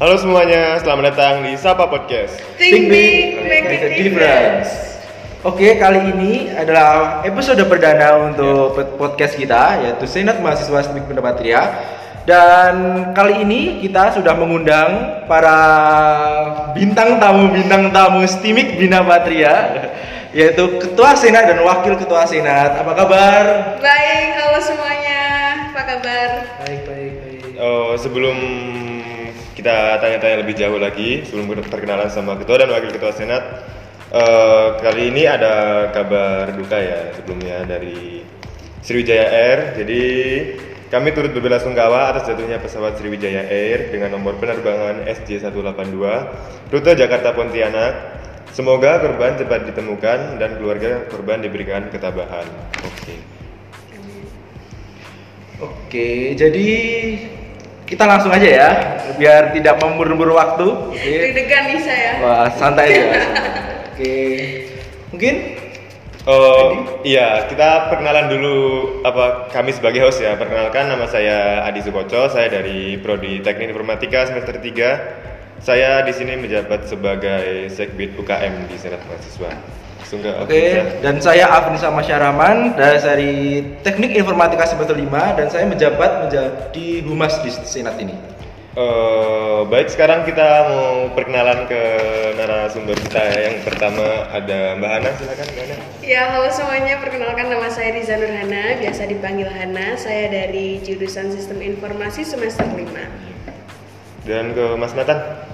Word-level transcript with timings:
Halo 0.00 0.16
semuanya, 0.16 0.80
selamat 0.80 1.12
datang 1.12 1.44
di 1.44 1.52
Sapa 1.60 1.84
Podcast. 1.84 2.40
Think 2.56 2.88
big, 2.88 3.36
make 3.44 3.84
a 3.84 3.92
difference. 4.00 4.96
Oke, 5.44 5.76
kali 5.76 6.16
ini 6.16 6.48
adalah 6.56 7.20
episode 7.20 7.60
perdana 7.68 8.32
untuk 8.32 8.80
podcast 8.96 9.36
kita 9.36 9.76
yaitu 9.84 10.08
Senat 10.08 10.40
Mahasiswa 10.40 10.88
Stimik 10.88 11.04
Bina 11.04 11.20
Patria. 11.20 11.84
Dan 12.24 13.12
kali 13.12 13.44
ini 13.44 13.84
kita 13.84 14.16
sudah 14.16 14.32
mengundang 14.40 15.20
para 15.28 15.60
bintang 16.72 17.20
tamu 17.20 17.52
bintang 17.52 17.92
tamu 17.92 18.24
Stimik 18.24 18.80
Bina 18.80 19.04
Patria 19.04 19.84
yaitu 20.40 20.80
Ketua 20.80 21.12
Senat 21.12 21.44
dan 21.44 21.60
Wakil 21.60 22.00
Ketua 22.00 22.24
Senat. 22.24 22.72
Apa 22.72 22.96
kabar? 22.96 23.76
Baik, 23.84 24.32
halo 24.32 24.64
semuanya. 24.64 25.20
Apa 25.76 25.82
kabar? 25.84 26.28
Baik, 26.64 26.88
baik, 26.88 27.12
baik. 27.20 27.44
Oh, 27.60 27.92
sebelum 28.00 28.36
kita 29.60 30.00
tanya-tanya 30.00 30.40
lebih 30.40 30.56
jauh 30.56 30.80
lagi, 30.80 31.20
sebelum 31.28 31.52
perkenalan 31.68 32.08
sama 32.08 32.32
Ketua 32.40 32.64
dan 32.64 32.72
Wakil 32.72 32.96
Ketua 32.96 33.12
Senat, 33.12 33.44
eh, 34.08 34.68
kali 34.80 35.12
ini 35.12 35.28
ada 35.28 35.86
kabar 35.92 36.56
duka 36.56 36.80
ya 36.80 37.12
sebelumnya 37.12 37.68
dari 37.68 38.24
Sriwijaya 38.80 39.28
Air. 39.28 39.58
Jadi 39.76 40.02
kami 40.88 41.12
turut 41.12 41.36
berbelasungkawa 41.36 42.08
atas 42.08 42.32
jatuhnya 42.32 42.56
pesawat 42.56 42.96
Sriwijaya 42.96 43.44
Air 43.52 43.92
dengan 43.92 44.16
nomor 44.16 44.40
penerbangan 44.40 45.04
SJ182 45.04 46.04
rute 46.72 46.92
Jakarta 46.96 47.36
Pontianak. 47.36 48.16
Semoga 48.56 48.98
korban 48.98 49.38
cepat 49.38 49.68
ditemukan 49.68 50.40
dan 50.40 50.56
keluarga 50.56 51.06
korban 51.06 51.38
diberikan 51.44 51.86
ketabahan. 51.92 52.48
Oke. 52.82 53.14
Oke, 55.60 56.34
jadi 56.34 56.72
kita 57.90 58.06
langsung 58.06 58.30
aja 58.30 58.46
ya, 58.46 58.68
biar 59.18 59.50
tidak 59.50 59.82
memburu-buru 59.82 60.38
waktu. 60.38 60.94
Oke. 60.94 61.10
Deg-degan 61.26 61.74
nih 61.74 61.80
saya. 61.82 62.10
Wah, 62.22 62.46
santai 62.54 62.86
aja. 62.94 63.18
Oke. 63.90 64.14
Mungkin 65.10 65.34
Oh 66.28 67.00
iya, 67.00 67.48
kita 67.48 67.88
perkenalan 67.88 68.28
dulu 68.28 68.56
apa 69.08 69.48
kami 69.48 69.72
sebagai 69.72 70.04
host 70.04 70.20
ya. 70.20 70.36
Perkenalkan 70.36 70.92
nama 70.92 71.08
saya 71.08 71.64
Adi 71.64 71.80
Sukoco, 71.80 72.28
saya 72.28 72.52
dari 72.52 73.00
Prodi 73.00 73.40
Teknik 73.40 73.72
Informatika 73.72 74.28
semester 74.28 74.60
3. 74.60 75.64
Saya 75.64 76.04
di 76.04 76.12
sini 76.12 76.36
menjabat 76.36 76.84
sebagai 76.84 77.72
Sekbid 77.72 78.20
UKM 78.20 78.68
di 78.68 78.76
Senat 78.76 79.00
Mahasiswa. 79.08 79.79
Langsung 80.10 80.26
ke 80.26 80.42
Oke, 80.42 80.66
dan 81.06 81.22
saya 81.22 81.46
Afnisa 81.46 81.86
Masyaraman 81.86 82.74
dari 82.74 83.62
Teknik 83.86 84.18
Informatika 84.18 84.66
semester 84.66 84.98
5 84.98 85.06
dan 85.38 85.46
saya 85.46 85.70
menjabat 85.70 86.26
menjadi 86.26 86.88
humas 87.06 87.38
di 87.46 87.54
Senat 87.54 87.94
ini. 88.02 88.18
Eh, 88.74 89.60
baik, 89.70 89.86
sekarang 89.86 90.26
kita 90.26 90.66
mau 90.66 91.14
perkenalan 91.14 91.62
ke 91.70 91.82
narasumber 92.34 92.98
kita 93.06 93.22
ya. 93.22 93.54
Yang 93.54 93.70
pertama 93.70 94.26
ada 94.34 94.74
Mbak 94.82 94.90
Hana, 94.90 95.10
silakan 95.14 95.46
Mbak 95.46 95.62
Hana. 95.62 95.76
Ya, 96.02 96.22
halo 96.34 96.50
semuanya. 96.50 96.98
Perkenalkan 96.98 97.46
nama 97.46 97.70
saya 97.70 97.94
Riza 97.94 98.18
Nurhana, 98.18 98.82
biasa 98.82 99.06
dipanggil 99.06 99.46
Hana. 99.46 99.94
Saya 99.94 100.26
dari 100.26 100.82
jurusan 100.82 101.30
Sistem 101.30 101.62
Informasi 101.62 102.26
semester 102.26 102.66
5. 102.66 102.82
Dan 104.26 104.58
ke 104.58 104.74
Mas 104.74 104.90
Nathan. 104.90 105.46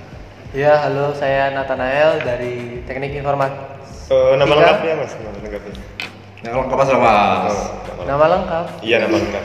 Ya, 0.57 0.81
halo, 0.81 1.13
saya 1.13 1.53
Nathanael 1.53 2.25
dari 2.25 2.81
Teknik 2.89 3.21
Informasi. 3.21 3.76
Eh, 4.07 4.33
nama 4.39 4.47
Tiga. 4.47 4.57
lengkapnya 4.63 4.95
Mas, 5.03 5.13
nama 5.19 5.31
lengkapnya. 5.35 5.75
Nah, 6.47 6.51
lengkap 6.55 6.77
Mas 6.79 6.91
Mas. 6.95 6.97
Nama 6.97 8.05
Nama 8.07 8.25
lengkap? 8.39 8.67
Iya, 8.87 8.97
nama 9.03 9.15
lengkap. 9.19 9.45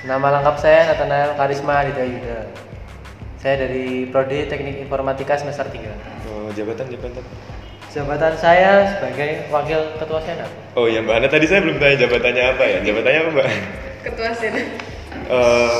Nama 0.00 0.26
lengkap 0.40 0.56
saya 0.56 0.80
Nathanael 0.88 1.30
Karisma 1.36 1.84
Aditya 1.84 2.06
Yuda. 2.08 2.38
Saya 3.36 3.54
dari 3.60 4.08
Prodi 4.08 4.48
Teknik 4.48 4.80
Informatika 4.80 5.36
semester 5.36 5.68
3. 5.68 5.92
Oh, 6.32 6.48
jabatan 6.56 6.88
jabatan. 6.88 7.24
Jabatan 7.90 8.32
saya 8.38 8.96
sebagai 8.96 9.50
Wakil 9.50 9.80
Ketua 9.98 10.20
Senat. 10.22 10.48
Oh 10.78 10.86
iya 10.86 11.02
Mbak 11.02 11.14
Hana 11.20 11.28
tadi 11.28 11.44
saya 11.44 11.60
belum 11.60 11.76
tanya 11.76 11.96
jabatannya 12.00 12.44
apa 12.54 12.62
ya? 12.64 12.78
Jabatannya 12.80 13.18
apa 13.20 13.30
Mbak? 13.34 13.48
Ketua 14.06 14.30
Senat. 14.32 14.66
Eh, 15.28 15.70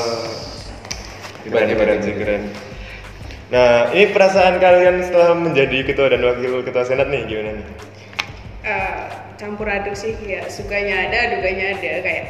Keren, 1.41 1.57
keren, 1.57 1.73
keren, 1.73 1.73
keren, 1.73 1.99
sih, 2.05 2.13
keren. 2.13 2.41
Nah, 3.49 3.89
ini 3.91 4.13
perasaan 4.13 4.61
kalian 4.61 5.01
setelah 5.01 5.33
menjadi 5.33 5.77
ketua 5.83 6.07
dan 6.13 6.21
wakil 6.21 6.61
ketua 6.61 6.85
senat 6.85 7.09
nih 7.09 7.25
gimana 7.25 7.57
nih? 7.57 7.65
Eh, 8.61 9.05
campur 9.41 9.65
aduk 9.65 9.97
sih 9.97 10.13
ya 10.21 10.45
sukanya 10.45 11.09
ada 11.09 11.33
dukanya 11.33 11.73
ada 11.73 11.97
kayak 12.05 12.25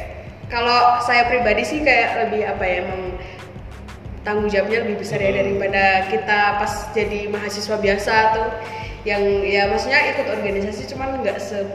kalau 0.48 0.96
saya 1.04 1.28
pribadi 1.28 1.60
sih 1.60 1.84
kayak 1.84 2.24
lebih 2.24 2.48
apa 2.48 2.64
ya 2.64 2.88
emang 2.88 3.20
tanggung 4.24 4.48
jawabnya 4.48 4.80
lebih 4.80 5.04
besar 5.04 5.20
ya 5.20 5.28
daripada 5.28 6.08
kita 6.08 6.56
pas 6.56 6.88
jadi 6.96 7.28
mahasiswa 7.28 7.76
biasa 7.76 8.14
tuh 8.32 8.48
yang 9.04 9.20
ya 9.44 9.68
maksudnya 9.68 10.00
ikut 10.08 10.24
organisasi 10.32 10.88
cuman 10.96 11.20
nggak 11.20 11.36
se 11.36 11.68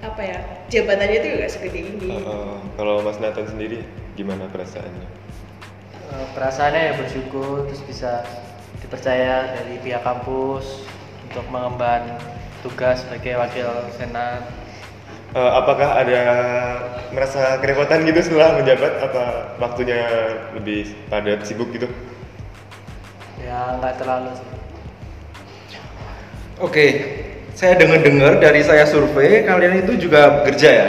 apa 0.00 0.22
ya 0.24 0.40
jabatannya 0.72 1.16
itu 1.20 1.28
nggak 1.44 1.52
segede 1.52 1.80
ini 1.92 2.08
eh, 2.08 2.56
kalau 2.80 3.04
Mas 3.04 3.20
Nathan 3.20 3.44
sendiri 3.44 3.84
gimana 4.16 4.48
perasaannya? 4.48 5.04
Eh, 6.16 6.26
Perasaannya 6.32 6.80
ya 6.80 6.92
bersyukur 6.96 7.68
terus 7.68 7.84
bisa 7.84 8.24
dipercaya 8.80 9.52
dari 9.52 9.76
pihak 9.84 10.00
kampus 10.00 10.88
untuk 11.28 11.44
mengemban 11.52 12.16
tugas 12.62 13.06
sebagai 13.06 13.38
Wakil 13.38 13.68
Senat. 13.94 14.42
Eh, 15.28 15.50
apakah 15.52 16.00
ada 16.00 16.20
merasa 17.12 17.60
kerepotan 17.60 18.08
gitu 18.08 18.20
setelah 18.24 18.56
menjabat? 18.56 18.92
Apa 19.04 19.24
waktunya 19.60 20.00
lebih 20.56 20.88
padat 21.12 21.44
sibuk 21.44 21.68
gitu? 21.76 21.84
Ya, 23.38 23.76
nggak 23.76 24.00
terlalu 24.00 24.32
sih. 24.34 24.48
Oke, 26.58 26.86
saya 27.54 27.78
dengar-dengar 27.78 28.42
dari 28.42 28.66
saya 28.66 28.82
survei 28.82 29.46
kalian 29.46 29.86
itu 29.86 30.08
juga 30.08 30.42
bekerja 30.42 30.70
ya. 30.72 30.88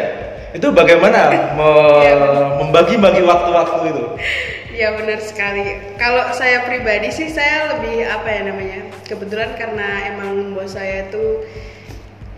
Itu 0.49 0.73
bagaimana 0.73 1.29
me- 1.53 2.01
Iya, 2.01 2.15
membagi-bagi 2.57 3.21
waktu-waktu 3.21 3.77
itu? 3.93 4.03
Ya 4.79 4.95
benar 4.95 5.19
sekali. 5.19 5.75
Kalau 5.99 6.31
saya 6.31 6.63
pribadi 6.63 7.11
sih 7.11 7.27
saya 7.27 7.75
lebih 7.75 7.99
apa 8.07 8.31
ya 8.31 8.41
namanya? 8.47 8.87
Kebetulan 9.03 9.59
karena 9.59 10.07
emang 10.07 10.55
bos 10.55 10.71
saya 10.71 11.11
itu 11.11 11.43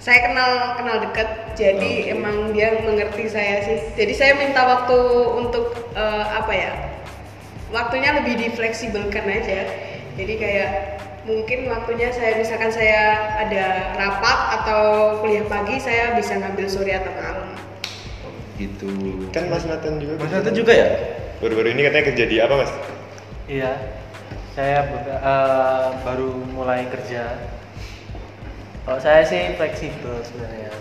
saya 0.02 0.26
kenal 0.26 0.74
kenal 0.74 0.98
dekat, 1.06 1.54
jadi 1.54 2.18
emang 2.18 2.50
dia 2.58 2.82
mengerti 2.82 3.30
saya 3.30 3.62
sih. 3.62 3.78
Jadi 3.94 4.14
saya 4.18 4.34
minta 4.42 4.66
waktu 4.66 4.98
untuk 5.38 5.94
eh, 5.94 6.26
apa 6.34 6.50
ya? 6.50 6.74
Waktunya 7.70 8.18
lebih 8.18 8.34
difleksibelkan 8.42 9.30
aja. 9.30 9.62
Jadi 10.18 10.34
kayak 10.42 10.70
mungkin 11.30 11.70
waktunya 11.70 12.10
saya 12.10 12.42
misalkan 12.42 12.74
saya 12.74 13.22
ada 13.38 13.94
rapat 14.02 14.40
atau 14.58 14.84
kuliah 15.22 15.46
pagi, 15.46 15.78
saya 15.78 16.18
bisa 16.18 16.42
ngambil 16.42 16.66
sore 16.66 16.98
atau 16.98 17.14
malam. 17.14 17.54
Gitu. 18.58 18.90
Kan 19.30 19.46
Mas 19.54 19.70
Nathan 19.70 20.02
juga. 20.02 20.18
Mas 20.18 20.34
Nathan 20.34 20.58
juga 20.58 20.74
ya? 20.74 21.21
Baru-baru 21.42 21.74
ini 21.74 21.82
katanya 21.90 22.06
kerja 22.14 22.26
di 22.30 22.38
apa 22.38 22.54
Mas? 22.54 22.72
Iya, 23.50 23.74
saya 24.54 24.86
eh, 24.86 25.88
baru 26.06 26.30
mulai 26.54 26.86
kerja. 26.94 27.34
Kalau 28.86 29.00
saya 29.02 29.22
sih 29.26 29.58
fleksibel 29.58 30.22
sebenarnya, 30.22 30.74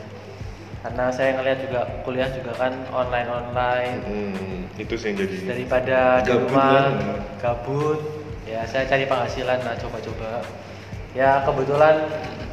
karena 0.84 1.04
saya 1.12 1.37
ngelihat 1.37 1.59
juga 1.65 1.81
kuliah 2.04 2.28
juga 2.32 2.53
kan 2.56 2.72
online 2.93 3.28
online 3.28 3.97
Hmm, 4.04 4.56
itu 4.81 4.94
sih 4.97 5.12
yang 5.12 5.16
jadi. 5.25 5.37
daripada 5.49 5.99
di 6.25 6.32
rumah 6.32 6.72
kan? 6.76 6.94
gabut. 7.41 8.00
Ya 8.49 8.65
saya 8.69 8.84
cari 8.88 9.04
penghasilan 9.09 9.60
lah 9.65 9.75
coba-coba. 9.81 10.44
Ya 11.16 11.41
kebetulan 11.44 11.97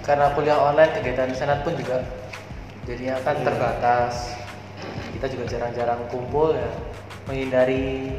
karena 0.04 0.32
kuliah 0.36 0.60
online 0.60 0.92
kegiatan 0.96 1.32
senat 1.36 1.64
pun 1.64 1.76
juga 1.76 2.04
jadinya 2.88 3.20
kan 3.24 3.36
terbatas. 3.44 4.36
Kita 5.16 5.26
juga 5.34 5.46
jarang-jarang 5.50 6.02
kumpul 6.14 6.54
ya, 6.54 6.70
menghindari 7.28 8.10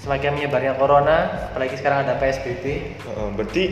semakin 0.00 0.38
menyebarnya 0.38 0.78
corona, 0.80 1.50
apalagi 1.52 1.76
sekarang 1.76 2.08
ada 2.08 2.16
PSBB 2.16 2.64
Heeh, 2.96 3.28
berarti 3.36 3.62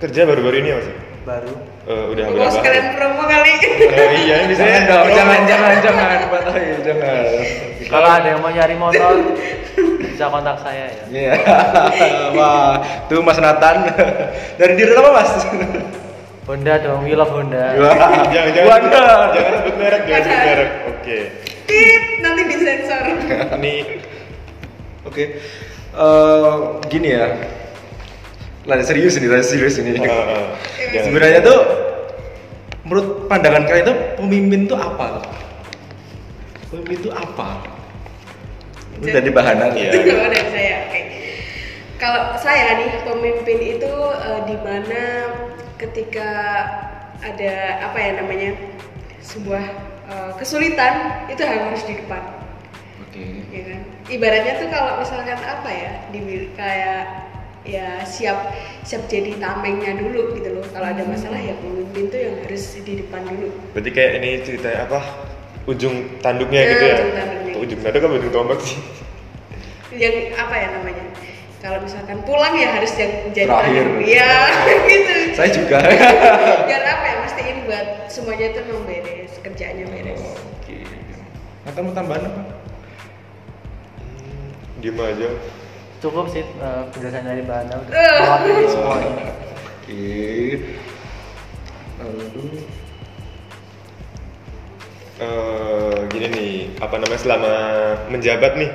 kerja 0.00 0.24
baru-baru 0.24 0.56
ini 0.64 0.68
ya 0.72 0.76
Mas? 0.80 0.88
baru. 1.24 1.54
Eh, 1.88 2.04
udah 2.12 2.24
berapa 2.36 2.52
sekalian 2.52 2.86
promo 3.00 3.24
kali. 3.24 3.52
Oh 3.80 4.12
iya, 4.12 4.34
ini 4.44 4.52
bisa 4.52 4.60
Jangan 4.60 4.82
dong, 4.84 5.08
jangan, 5.08 5.40
jangan, 5.48 5.74
jangan, 5.80 6.18
patahin, 6.28 6.76
jangan. 6.84 7.24
Kalau 7.88 8.08
ada 8.12 8.28
yang 8.28 8.40
mau 8.44 8.52
nyari 8.52 8.76
motor 8.76 9.12
bisa 10.04 10.28
kontak 10.28 10.60
saya 10.60 10.84
ya. 10.92 11.04
Iya. 11.08 11.32
Wah, 12.36 12.76
tuh 13.08 13.24
Mas 13.24 13.40
Nathan. 13.40 13.88
Dari 14.60 14.72
diri 14.76 14.92
apa 14.92 15.10
Mas? 15.16 15.32
Honda 16.44 16.76
dong, 16.84 17.08
we 17.08 17.16
love 17.16 17.32
Honda. 17.32 17.72
jangan 18.28 18.50
jangan 18.52 18.68
Waduh. 18.68 19.24
jangan 19.32 19.52
sebut 19.64 19.74
merek, 19.80 20.02
jangan 20.04 20.22
sebut 20.28 20.40
merek. 20.44 20.70
Oke. 20.92 21.18
Tit, 21.64 22.04
nanti 22.34 22.44
disensor. 22.50 23.02
Ini 23.56 23.74
Oke. 25.04 25.24
Eh, 25.94 26.54
gini 26.88 27.08
ya. 27.08 27.26
Lah 28.64 28.80
serius 28.80 29.14
ini, 29.14 29.28
lah 29.28 29.38
serius 29.40 29.76
ini. 29.76 29.94
eh, 29.94 30.00
eh, 30.00 30.08
jangan- 30.90 31.04
Sebenarnya 31.04 31.40
tuh 31.40 31.60
menurut 32.82 33.08
pandangan 33.28 33.62
kalian 33.62 33.84
itu 33.84 33.94
pemimpin 34.16 34.60
tuh 34.64 34.74
apa? 34.74 35.22
Pemimpin 36.66 36.96
itu 36.98 37.10
apa? 37.10 37.60
Itu 38.96 39.06
dari 39.06 39.30
bahanan 39.30 39.70
Iya. 39.70 39.92
Kalau 39.92 40.26
dari 40.34 40.48
saya, 40.48 40.74
oke. 40.82 41.00
kalau 41.94 42.22
saya 42.36 42.66
nih 42.76 42.90
pemimpin 43.04 43.58
itu 43.70 43.92
eh, 44.18 44.40
di 44.44 44.56
mana 44.58 45.02
ketika 45.76 46.30
ada 47.20 47.54
apa 47.84 47.96
ya 47.96 48.10
namanya 48.16 48.50
sebuah 49.20 49.62
eh, 50.06 50.30
kesulitan 50.36 50.94
itu 51.28 51.42
harus 51.42 51.82
di 51.84 51.94
depan 51.98 52.22
Oke. 53.02 53.24
ya 53.48 53.62
kan 53.64 53.80
ibaratnya 54.08 54.52
tuh 54.58 54.68
kalau 54.68 54.92
misalkan 54.98 55.38
apa 55.38 55.70
ya 55.70 55.90
di 56.10 56.20
kayak 56.52 57.02
ya 57.64 58.04
siap 58.04 58.52
siap 58.84 59.08
jadi 59.08 59.40
tamengnya 59.40 59.96
dulu 59.96 60.36
gitu 60.36 60.52
loh 60.52 60.64
kalau 60.68 60.84
ada 60.92 61.00
masalah 61.08 61.40
ya 61.40 61.56
pemimpin 61.56 62.12
tuh 62.12 62.20
yang 62.20 62.34
harus 62.44 62.76
di 62.76 63.00
depan 63.00 63.24
dulu 63.24 63.48
Berarti 63.72 63.90
kayak 63.90 64.12
ini 64.20 64.30
cerita 64.44 64.68
apa? 64.84 65.00
Ujung 65.64 66.20
tanduknya 66.20 66.60
Ya, 66.60 66.68
gitu 66.76 66.84
ya. 66.84 66.96
ujung 67.00 67.12
tanduknya. 67.16 67.52
Ujung 67.56 67.80
tanduk 67.80 68.00
apa 68.04 68.14
ujung 68.20 68.32
tombak 68.32 68.58
sih? 68.60 68.76
yang 69.94 70.34
apa 70.34 70.54
ya 70.58 70.68
namanya 70.74 71.04
kalau 71.62 71.78
misalkan 71.80 72.18
pulang 72.26 72.52
ya 72.58 72.68
harus 72.76 72.92
yang 72.98 73.12
jadi 73.32 73.46
Terakhir. 73.48 73.86
iya 74.04 74.32
gitu 74.90 75.14
Saya 75.32 75.48
juga. 75.54 75.78
biar 76.68 76.82
apa 76.84 77.04
ya 77.06 77.16
mastiin 77.24 77.56
buat 77.64 77.86
semuanya 78.10 78.52
itu 78.52 78.60
beres 78.68 79.03
kerjaannya 79.54 79.86
beres 79.86 80.18
Oke. 80.18 80.76
Atau 81.64 81.80
mau 81.80 81.94
tambahan 81.94 82.26
apa? 82.26 82.42
Diem 84.78 84.98
aja. 84.98 85.30
Cukup 85.98 86.26
sih 86.28 86.42
eh, 86.42 86.82
penjelasan 86.90 87.24
dari 87.24 87.40
Mbak 87.40 87.58
Ana 87.62 87.74
udah 87.78 87.92
Eh. 87.94 88.18
mewakili 88.20 88.64
semuanya. 88.66 89.26
Oke. 89.78 90.04
Lalu 91.96 92.42
Eh, 95.14 95.98
gini 96.10 96.26
nih, 96.26 96.52
apa 96.82 96.98
namanya 96.98 97.20
selama 97.22 97.52
menjabat 98.10 98.58
nih, 98.58 98.66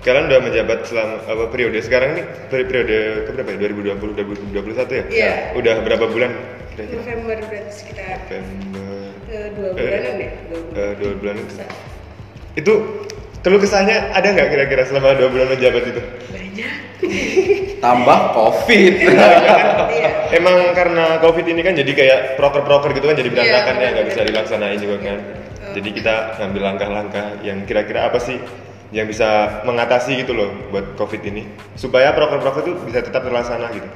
kalian 0.00 0.24
udah 0.24 0.40
menjabat 0.40 0.88
selama 0.88 1.20
apa 1.20 1.52
periode 1.52 1.76
sekarang 1.78 2.16
nih 2.16 2.24
peri- 2.48 2.64
periode 2.64 2.98
keberapa 3.28 3.52
ya? 3.52 3.58
2020 3.60 4.16
2021 4.16 4.88
ya? 4.88 5.04
Iya. 5.12 5.32
Udah 5.52 5.84
berapa 5.84 6.08
bulan? 6.08 6.32
November 6.80 7.36
berarti 7.44 7.68
sekitar 7.70 8.24
November. 8.24 9.01
Eh, 9.72 9.76
dua 9.76 9.82
Eh, 9.82 9.90
bulanan 9.90 10.16
ya 10.16 10.30
dua 10.44 10.60
bulan. 10.62 10.78
eh, 10.78 10.92
dua 10.96 11.12
bulan. 11.16 11.34
Bisa. 11.42 11.64
Itu 12.52 12.72
keluh 13.40 13.58
kesahnya 13.58 13.96
ada 14.10 14.28
nggak 14.28 14.48
kira-kira 14.48 14.82
selama 14.84 15.16
dua 15.16 15.28
bulan 15.28 15.46
menjabat 15.50 15.82
itu? 15.84 16.02
banyak 16.30 16.74
tambah 17.84 18.18
covid. 18.32 18.94
iya 19.90 20.10
Emang 20.30 20.70
karena 20.72 21.18
covid 21.18 21.44
ini 21.44 21.60
kan 21.60 21.74
jadi 21.74 21.92
kayak 21.92 22.18
proker-proker 22.36 22.92
gitu 22.92 23.04
kan 23.04 23.16
jadi 23.16 23.28
berantakan 23.28 23.74
Iya, 23.74 23.82
ya 23.82 23.88
nggak 23.90 24.06
bisa 24.08 24.20
dilaksanain 24.22 24.78
juga 24.78 24.96
kan. 25.02 25.18
Jadi 25.72 25.88
kita 25.90 26.14
ngambil 26.36 26.62
langkah-langkah 26.62 27.26
yang 27.40 27.64
kira-kira 27.64 28.06
apa 28.06 28.20
sih 28.20 28.36
yang 28.92 29.08
bisa 29.08 29.24
mengatasi 29.64 30.20
gitu 30.20 30.36
loh 30.36 30.52
buat 30.68 30.84
covid 30.94 31.24
ini 31.24 31.48
supaya 31.74 32.12
proker-proker 32.12 32.60
itu 32.62 32.72
bisa 32.84 33.00
tetap 33.00 33.24
terlaksana 33.24 33.72
gitu. 33.72 33.88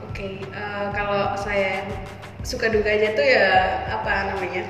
oke 0.00 0.22
eh, 0.46 0.86
kalau 0.94 1.34
saya 1.34 1.82
suka 2.40 2.70
dukanya 2.70 3.10
tuh 3.10 3.26
ya 3.26 3.50
apa 3.90 4.30
namanya 4.30 4.62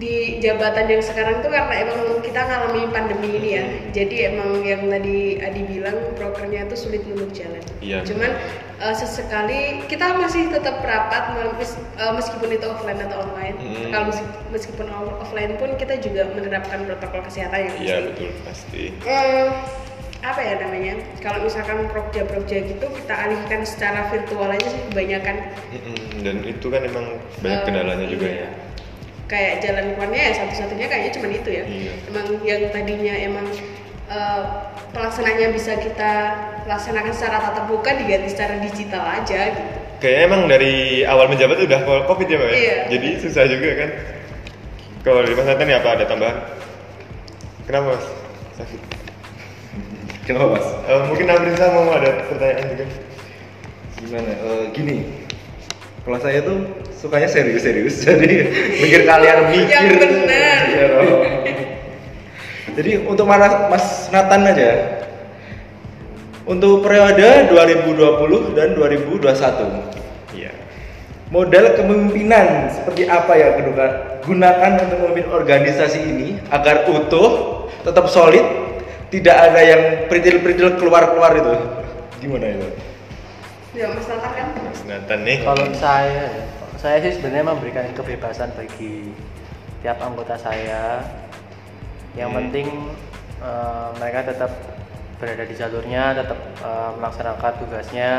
di 0.00 0.14
jabatan 0.38 0.88
yang 0.88 1.02
sekarang 1.02 1.38
tuh 1.38 1.48
karena 1.48 1.74
emang 1.78 2.00
kita 2.18 2.40
ngalami 2.40 2.88
pandemi 2.88 3.36
ini 3.36 3.50
ya 3.52 3.64
jadi 3.92 4.16
emang 4.30 4.64
yang 4.64 4.88
tadi 4.88 5.36
Adi 5.38 5.62
bilang 5.62 5.92
brokernya 6.14 6.64
tuh 6.66 6.78
sulit 6.78 7.04
untuk 7.04 7.28
jalan 7.30 7.60
Iya. 7.78 8.00
cuman 8.02 8.32
eh, 8.78 8.94
sesekali 8.94 9.60
kita 9.84 10.16
masih 10.16 10.48
tetap 10.48 10.80
rapat 10.80 11.22
mes- 11.54 11.76
eh, 11.94 12.12
meskipun 12.12 12.48
itu 12.48 12.64
offline 12.64 12.96
atau 12.98 13.22
online 13.22 13.56
Hmm. 13.56 13.90
kalau 13.90 14.04
mes- 14.08 14.24
meskipun 14.50 14.88
off- 14.88 15.20
offline 15.20 15.52
pun 15.54 15.76
kita 15.76 15.96
juga 15.96 16.24
menerapkan 16.28 16.80
protokol 16.82 17.20
kesehatan 17.22 17.60
yang 17.62 17.76
Iya 17.78 17.96
betul 18.06 18.32
pasti. 18.42 18.96
Eh, 19.02 19.52
apa 20.20 20.36
ya 20.38 20.54
namanya 20.58 20.94
kalau 21.18 21.40
misalkan 21.42 21.88
prokja-prokja 21.88 22.56
gitu 22.66 22.84
kita 22.84 23.14
alihkan 23.18 23.64
secara 23.64 24.04
virtual 24.06 24.48
aja 24.48 24.64
sih 24.66 24.80
kebanyakan 24.86 25.36
Dan 26.20 26.36
itu 26.42 26.66
kan 26.66 26.80
emang 26.82 27.06
banyak 27.38 27.56
Eh, 27.58 27.64
kendalanya 27.64 28.06
juga 28.06 28.26
iya. 28.26 28.44
ya. 28.44 28.48
Kayak 29.30 29.62
jalan 29.62 29.94
keluarnya 29.94 30.20
ya 30.26 30.32
satu-satunya 30.42 30.86
kayaknya 30.90 31.12
cuma 31.14 31.26
itu 31.30 31.50
ya 31.54 31.64
Iya. 31.64 31.92
emang 32.10 32.26
yang 32.42 32.62
tadinya 32.74 33.14
emang 33.14 33.46
eh, 34.10 34.42
pelaksanaannya 34.90 35.54
bisa 35.54 35.78
kita 35.78 36.12
laksanakan 36.66 37.14
secara 37.14 37.38
tatap 37.40 37.70
muka 37.70 37.94
diganti 37.94 38.28
secara 38.28 38.58
digital 38.58 39.06
aja 39.06 39.54
gitu 39.54 39.78
Kayaknya 40.00 40.22
emang 40.26 40.42
dari 40.48 40.74
awal 41.04 41.28
menjabat 41.28 41.60
udah 41.60 41.80
covid 42.08 42.24
ya 42.24 42.36
mbak 42.40 42.48
ya? 42.48 42.56
Iya. 42.56 42.76
Jadi 42.88 43.08
susah 43.20 43.44
juga 43.44 43.68
kan. 43.76 43.90
Kalau 45.04 45.20
dari 45.20 45.36
Mas 45.36 45.44
Nathan 45.44 45.68
ya 45.68 45.76
apa 45.76 45.88
ada 45.92 46.04
tambahan? 46.08 46.36
Kenapa 47.68 47.84
mas? 47.92 48.04
Sakit. 48.56 48.80
Kenapa 50.24 50.56
mas? 50.56 50.66
Eh, 50.88 51.02
mungkin 51.04 51.26
Amrisa 51.28 51.66
mau 51.76 51.92
ada 51.92 52.10
pertanyaan 52.32 52.64
juga. 52.72 52.84
Gimana? 54.00 54.32
Eh, 54.40 54.64
gini. 54.72 54.96
Kalau 56.00 56.16
saya 56.16 56.40
tuh 56.40 56.64
sukanya 56.96 57.28
serius-serius, 57.28 58.00
jadi 58.08 58.48
mikir 58.80 59.04
kalian 59.04 59.38
mikir. 59.52 59.68
Yang 59.68 59.98
benar. 60.00 60.60
Dong. 60.72 61.22
Jadi 62.80 62.92
untuk 63.04 63.26
Mas, 63.28 63.42
Mas 63.68 63.86
Nathan 64.08 64.48
aja. 64.48 64.70
Untuk 66.48 66.82
periode 66.82 67.52
2020 67.52 68.56
dan 68.56 68.74
2021. 68.74 70.34
Iya. 70.34 70.50
Modal 71.30 71.78
kepemimpinan 71.78 72.74
seperti 72.74 73.06
apa 73.06 73.38
ya 73.38 73.54
gunakan 73.60 73.90
gunakan 74.24 74.70
untuk 74.88 74.98
memimpin 75.04 75.30
organisasi 75.30 76.00
ini 76.00 76.28
agar 76.50 76.90
utuh, 76.90 77.30
tetap 77.86 78.10
solid, 78.10 78.42
tidak 79.14 79.36
ada 79.36 79.60
yang 79.62 79.82
peritil-peritil 80.10 80.80
keluar-keluar 80.80 81.38
itu. 81.38 81.54
Gimana 82.18 82.46
itu? 82.50 82.89
Ya 83.70 83.86
mas 83.86 84.06
Nathan 84.06 84.32
kan 84.34 84.48
Mas 84.66 84.80
Nathan 84.82 85.20
nih. 85.22 85.38
Kalau 85.42 85.66
saya, 85.72 86.22
ya, 86.26 86.42
saya 86.74 86.96
sih 87.00 87.12
sebenarnya 87.18 87.46
memberikan 87.46 87.86
kebebasan 87.94 88.50
bagi 88.54 89.14
tiap 89.80 89.98
anggota 90.02 90.34
saya. 90.34 91.04
Yang 92.18 92.28
Hmm. 92.30 92.38
penting 92.42 92.68
eh, 93.40 93.88
mereka 93.96 94.20
tetap 94.28 94.50
berada 95.16 95.44
di 95.44 95.54
jalurnya, 95.54 96.04
tetap 96.12 96.38
eh, 96.60 96.90
melaksanakan 96.98 97.52
tugasnya. 97.58 98.12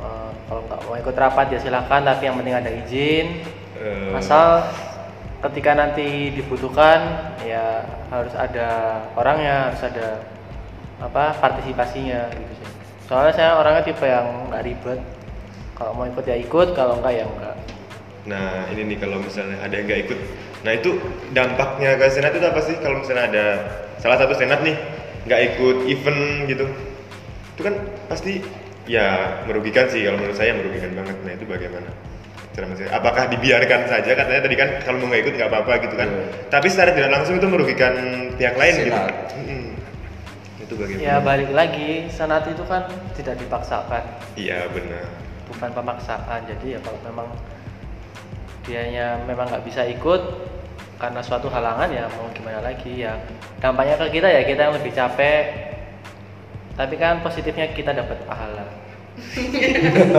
Eh, 0.00 0.30
kalau 0.48 0.60
nggak 0.64 0.80
mau 0.82 0.96
ikut 0.96 1.14
rapat 1.14 1.46
ya 1.52 1.58
silahkan, 1.60 2.00
tapi 2.00 2.24
yang 2.24 2.36
penting 2.40 2.56
ada 2.56 2.70
izin. 2.72 3.26
Eh, 3.76 4.16
Asal 4.16 4.64
ketika 5.40 5.72
nanti 5.72 6.32
dibutuhkan 6.32 7.00
ya 7.44 7.84
harus 8.08 8.32
ada 8.32 8.68
orangnya, 9.12 9.72
harus 9.72 9.82
ada 9.84 10.08
apa 11.00 11.32
partisipasinya 11.36 12.28
gitu 12.32 12.52
sih. 12.60 12.68
Soalnya 13.10 13.34
saya 13.34 13.58
orangnya 13.58 13.82
tipe 13.82 14.06
yang 14.06 14.46
nggak 14.54 14.62
ribet. 14.62 15.02
Kalau 15.74 15.98
mau 15.98 16.06
ikut 16.06 16.22
ya 16.22 16.38
ikut, 16.38 16.78
kalau 16.78 17.02
enggak 17.02 17.18
ya 17.18 17.26
enggak. 17.26 17.58
Nah 18.30 18.70
ini 18.70 18.94
nih 18.94 18.98
kalau 19.02 19.18
misalnya 19.18 19.58
ada 19.66 19.74
yang 19.74 19.90
nggak 19.90 20.00
ikut, 20.06 20.18
nah 20.62 20.72
itu 20.78 20.94
dampaknya 21.34 21.98
ke 21.98 22.06
senat 22.06 22.38
itu 22.38 22.46
apa 22.46 22.60
sih? 22.62 22.78
Kalau 22.78 23.02
misalnya 23.02 23.24
ada 23.26 23.46
salah 23.98 24.14
satu 24.14 24.38
senat 24.38 24.62
nih 24.62 24.78
nggak 25.26 25.40
ikut 25.50 25.76
event 25.90 26.22
gitu, 26.46 26.70
itu 27.58 27.62
kan 27.66 27.74
pasti 28.06 28.46
ya 28.86 29.40
merugikan 29.50 29.90
sih 29.90 30.06
kalau 30.06 30.22
menurut 30.22 30.38
saya 30.38 30.54
merugikan 30.54 30.94
banget. 30.94 31.16
Nah 31.26 31.32
itu 31.34 31.44
bagaimana? 31.50 31.90
Cara 32.54 32.64
maksudnya, 32.70 32.92
apakah 32.94 33.24
dibiarkan 33.26 33.80
saja? 33.90 34.10
Katanya 34.14 34.40
tadi 34.46 34.54
kan 34.54 34.68
kalau 34.86 35.02
mau 35.02 35.10
nggak 35.10 35.22
ikut 35.26 35.34
nggak 35.34 35.50
apa-apa 35.50 35.72
gitu 35.82 35.94
kan. 35.98 36.08
Iya. 36.14 36.24
Tapi 36.46 36.66
secara 36.70 36.90
tidak 36.94 37.10
langsung 37.10 37.34
itu 37.42 37.46
merugikan 37.50 37.94
pihak 38.38 38.54
lain 38.54 38.74
gitu. 38.86 38.94
Senat. 38.94 39.14
Itu 40.70 40.78
bagaimana? 40.78 41.02
Ya 41.02 41.18
balik 41.18 41.50
lagi, 41.50 42.06
senat 42.06 42.46
itu 42.46 42.62
kan 42.62 42.86
tidak 43.18 43.42
dipaksakan, 43.42 44.06
Iya 44.38 44.70
benar. 44.70 45.02
bukan 45.50 45.70
pemaksaan. 45.74 46.46
Jadi 46.46 46.78
ya 46.78 46.80
kalau 46.86 47.02
memang 47.02 47.26
dianya 48.62 49.18
memang 49.26 49.50
nggak 49.50 49.66
bisa 49.66 49.82
ikut 49.82 50.22
karena 50.94 51.18
suatu 51.26 51.50
halangan 51.50 51.90
ya 51.90 52.06
mau 52.14 52.30
gimana 52.30 52.62
lagi 52.62 53.02
ya 53.02 53.18
dampaknya 53.58 53.98
ke 53.98 54.20
kita 54.20 54.28
ya 54.30 54.44
kita 54.44 54.68
yang 54.68 54.74
lebih 54.76 54.92
capek 54.92 55.44
tapi 56.76 56.94
kan 57.00 57.24
positifnya 57.24 57.72
kita 57.72 57.90
dapat 57.90 58.20
pahala 58.28 58.68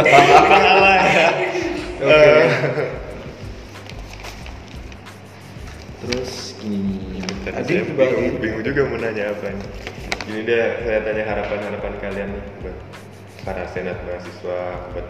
Pahala 0.04 0.94
ya. 1.00 1.28
Oke. 2.02 2.12
Eh, 2.12 2.46
Terus 6.02 6.32
gini. 6.58 7.22
Tadi 7.46 7.74
bingung, 7.94 8.42
bingung 8.42 8.64
juga 8.66 8.82
mau 8.90 8.98
nanya 8.98 9.32
apa 9.32 9.54
nih. 9.54 9.68
Gini 10.32 10.48
deh, 10.48 10.64
saya 10.88 11.04
tanya 11.04 11.24
harapan-harapan 11.28 11.94
kalian 12.00 12.30
nih 12.32 12.44
buat 12.64 12.78
para 13.44 13.68
senat 13.68 14.00
mahasiswa, 14.08 14.60
buat 14.96 15.08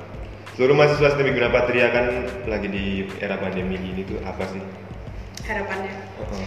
seluruh 0.57 0.73
mahasiswa 0.73 1.13
STM 1.13 1.37
Guna 1.37 1.53
Patria 1.53 1.93
kan 1.93 2.05
lagi 2.49 2.67
di 2.67 2.85
era 3.21 3.37
pandemi 3.37 3.77
gini 3.77 4.01
tuh 4.01 4.17
apa 4.25 4.49
sih? 4.49 4.61
harapannya 5.41 5.93
Heeh. 5.93 6.45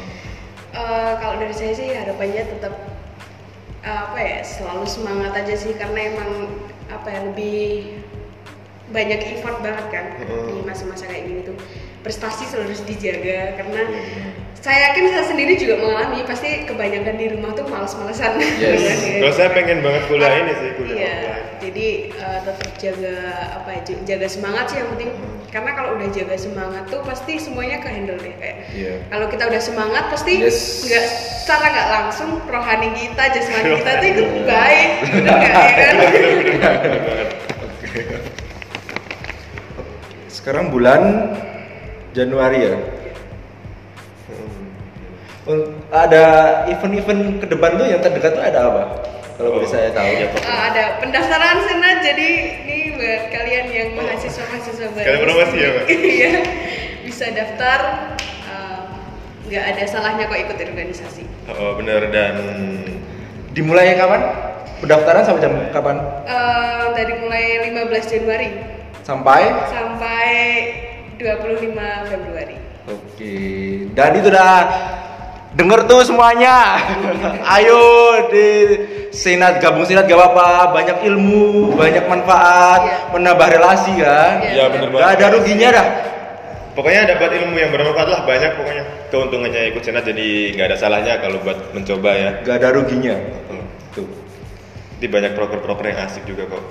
Eh, 0.75 1.13
kalau 1.19 1.35
dari 1.39 1.55
saya 1.55 1.71
sih 1.71 1.87
harapannya 1.87 2.43
tetap 2.47 2.75
eh, 3.81 4.01
apa 4.11 4.19
ya 4.19 4.39
selalu 4.43 4.87
semangat 4.87 5.35
aja 5.35 5.55
sih 5.55 5.71
karena 5.75 6.11
emang 6.11 6.31
apa 6.91 7.09
ya 7.11 7.21
lebih 7.27 7.95
banyak 8.91 9.39
effort 9.39 9.63
banget 9.63 9.87
kan 9.91 10.07
Mm. 10.19 10.47
di 10.51 10.59
masa-masa 10.63 11.07
kayak 11.07 11.27
gini 11.27 11.41
tuh 11.43 11.55
prestasi 12.03 12.47
selalu 12.47 12.75
harus 12.75 12.83
dijaga 12.87 13.55
karena 13.55 13.83
Iya. 13.87 14.27
Saya 14.55 14.91
yakin 14.91 15.05
saya 15.11 15.25
sendiri 15.27 15.55
juga 15.55 15.77
mengalami 15.77 16.25
pasti 16.25 16.65
kebanyakan 16.65 17.15
di 17.15 17.27
rumah 17.31 17.51
tuh 17.53 17.67
males-malesan 17.67 18.39
Yes. 18.57 18.81
Iya. 19.05 19.21
Kalau 19.21 19.35
saya 19.35 19.51
pengen 19.53 19.79
banget 19.81 20.03
kuliah 20.07 20.35
ini 20.35 20.53
sih, 20.57 20.71
kuliah 20.75 20.97
Iya, 20.97 21.17
jadi 21.61 21.87
eh, 22.13 22.39
tetap 22.43 22.71
jaga 22.77 23.17
apa 23.57 23.69
ya, 23.71 23.81
jaga 24.05 24.27
semangat 24.27 24.65
sih 24.69 24.79
yang 24.79 24.89
penting. 24.95 25.11
Karena 25.49 25.71
kalau 25.71 25.95
udah 25.95 26.09
jaga 26.11 26.35
semangat 26.35 26.85
tuh 26.89 26.99
pasti 27.07 27.39
semuanya 27.39 27.79
ke 27.79 27.87
handle 27.87 28.19
deh 28.19 28.35
kayak. 28.37 28.59
Iya. 28.75 28.95
Kalau 29.07 29.27
kita 29.29 29.43
udah 29.47 29.63
semangat 29.63 30.05
pasti 30.09 30.33
Yes. 30.41 30.83
nggak 30.83 31.05
secara 31.45 31.67
nggak 31.71 31.89
langsung 31.93 32.31
rohani 32.45 32.89
kita, 32.97 33.23
jasmani 33.31 33.71
kita 33.79 33.91
tuh 34.01 34.09
ikut 34.11 34.29
baik, 34.45 34.89
bener 35.03 35.35
nggak 35.37 35.53
ya 35.55 35.73
kan? 35.77 35.95
Sekarang 40.29 40.69
bulan 40.69 41.03
Januari 42.13 42.59
ya. 42.65 42.75
Ada 45.93 46.25
event-event 46.67 47.23
ke 47.39 47.47
depan 47.47 47.77
tuh 47.77 47.85
yang 47.85 48.01
terdekat 48.01 48.33
tuh 48.33 48.41
ada 48.41 48.61
apa? 48.65 48.83
Kalau 49.35 49.51
boleh 49.53 49.67
Oh, 49.67 49.71
saya 49.71 49.91
tahu. 49.91 50.07
iya, 50.07 50.27
Pak. 50.31 50.41
Eh, 50.41 50.61
ada 50.65 50.83
pendaftaran 51.03 51.59
senat 51.67 51.97
jadi 52.01 52.29
ini 52.65 52.79
buat 52.95 53.23
kalian 53.29 53.67
yang 53.69 53.89
mahasiswa 53.93 54.41
mahasiswa 54.47 54.87
baru. 54.89 55.05
Sekalian 55.05 55.21
promosi 55.21 55.57
ya, 55.59 55.71
Pak? 55.71 55.85
Iya, 56.17 56.31
bisa 57.05 57.25
daftar. 57.29 57.81
eh, 58.47 58.81
nggak 59.45 59.65
ada 59.69 59.83
salahnya 59.85 60.25
kok 60.25 60.41
ikut 60.41 60.57
organisasi. 60.57 61.25
Oh 61.51 61.77
benar 61.77 62.09
dan 62.09 62.35
Dimulai 63.53 63.95
kapan? 63.95 64.23
Pendaftaran 64.81 65.23
sampai 65.23 65.43
jam 65.43 65.55
kapan? 65.71 65.97
Eh, 66.25 66.85
dari 66.95 67.15
mulai 67.21 67.45
15 67.69 68.07
Januari 68.09 68.49
Sampai? 69.03 69.45
sampai 69.69 70.31
25 71.21 72.09
Februari. 72.09 72.57
Oke. 72.87 73.37
Dan 73.93 74.11
itu 74.15 74.27
udah 74.27 74.51
denger 75.55 75.81
tuh 75.87 76.01
semuanya. 76.03 76.79
Ayo 77.59 77.83
di 78.31 78.49
senat 79.15 79.63
gabung 79.63 79.87
senat 79.87 80.07
gak 80.07 80.19
apa-apa. 80.19 80.75
Banyak 80.75 80.99
ilmu, 81.07 81.75
banyak 81.79 82.05
manfaat, 82.11 82.81
Iya. 82.83 82.95
menambah 83.15 83.49
relasi 83.49 83.93
kan. 83.99 84.35
Iya. 84.43 84.67
ya 84.67 84.71
benar 84.71 84.89
Gak 84.91 85.11
ada 85.19 85.27
ruginya 85.39 85.69
dah. 85.71 85.87
Pokoknya 86.75 87.07
dapat 87.07 87.39
ilmu 87.39 87.55
yang 87.55 87.71
bermanfaat 87.71 88.09
lah 88.11 88.21
banyak 88.27 88.51
pokoknya. 88.59 88.85
Keuntungannya 89.15 89.71
ikut 89.71 89.83
senat 89.87 90.03
jadi 90.11 90.59
nggak 90.59 90.75
ada 90.75 90.77
salahnya 90.79 91.23
kalau 91.23 91.39
buat 91.47 91.71
mencoba 91.71 92.11
ya. 92.19 92.31
Gak 92.43 92.57
ada 92.59 92.69
ruginya. 92.75 93.15
Hmm. 93.47 93.65
Tuh. 93.95 94.07
Di 94.99 95.07
banyak 95.07 95.39
proker-proker 95.39 95.95
yang 95.95 96.03
asik 96.11 96.27
juga 96.27 96.51
kok. 96.51 96.63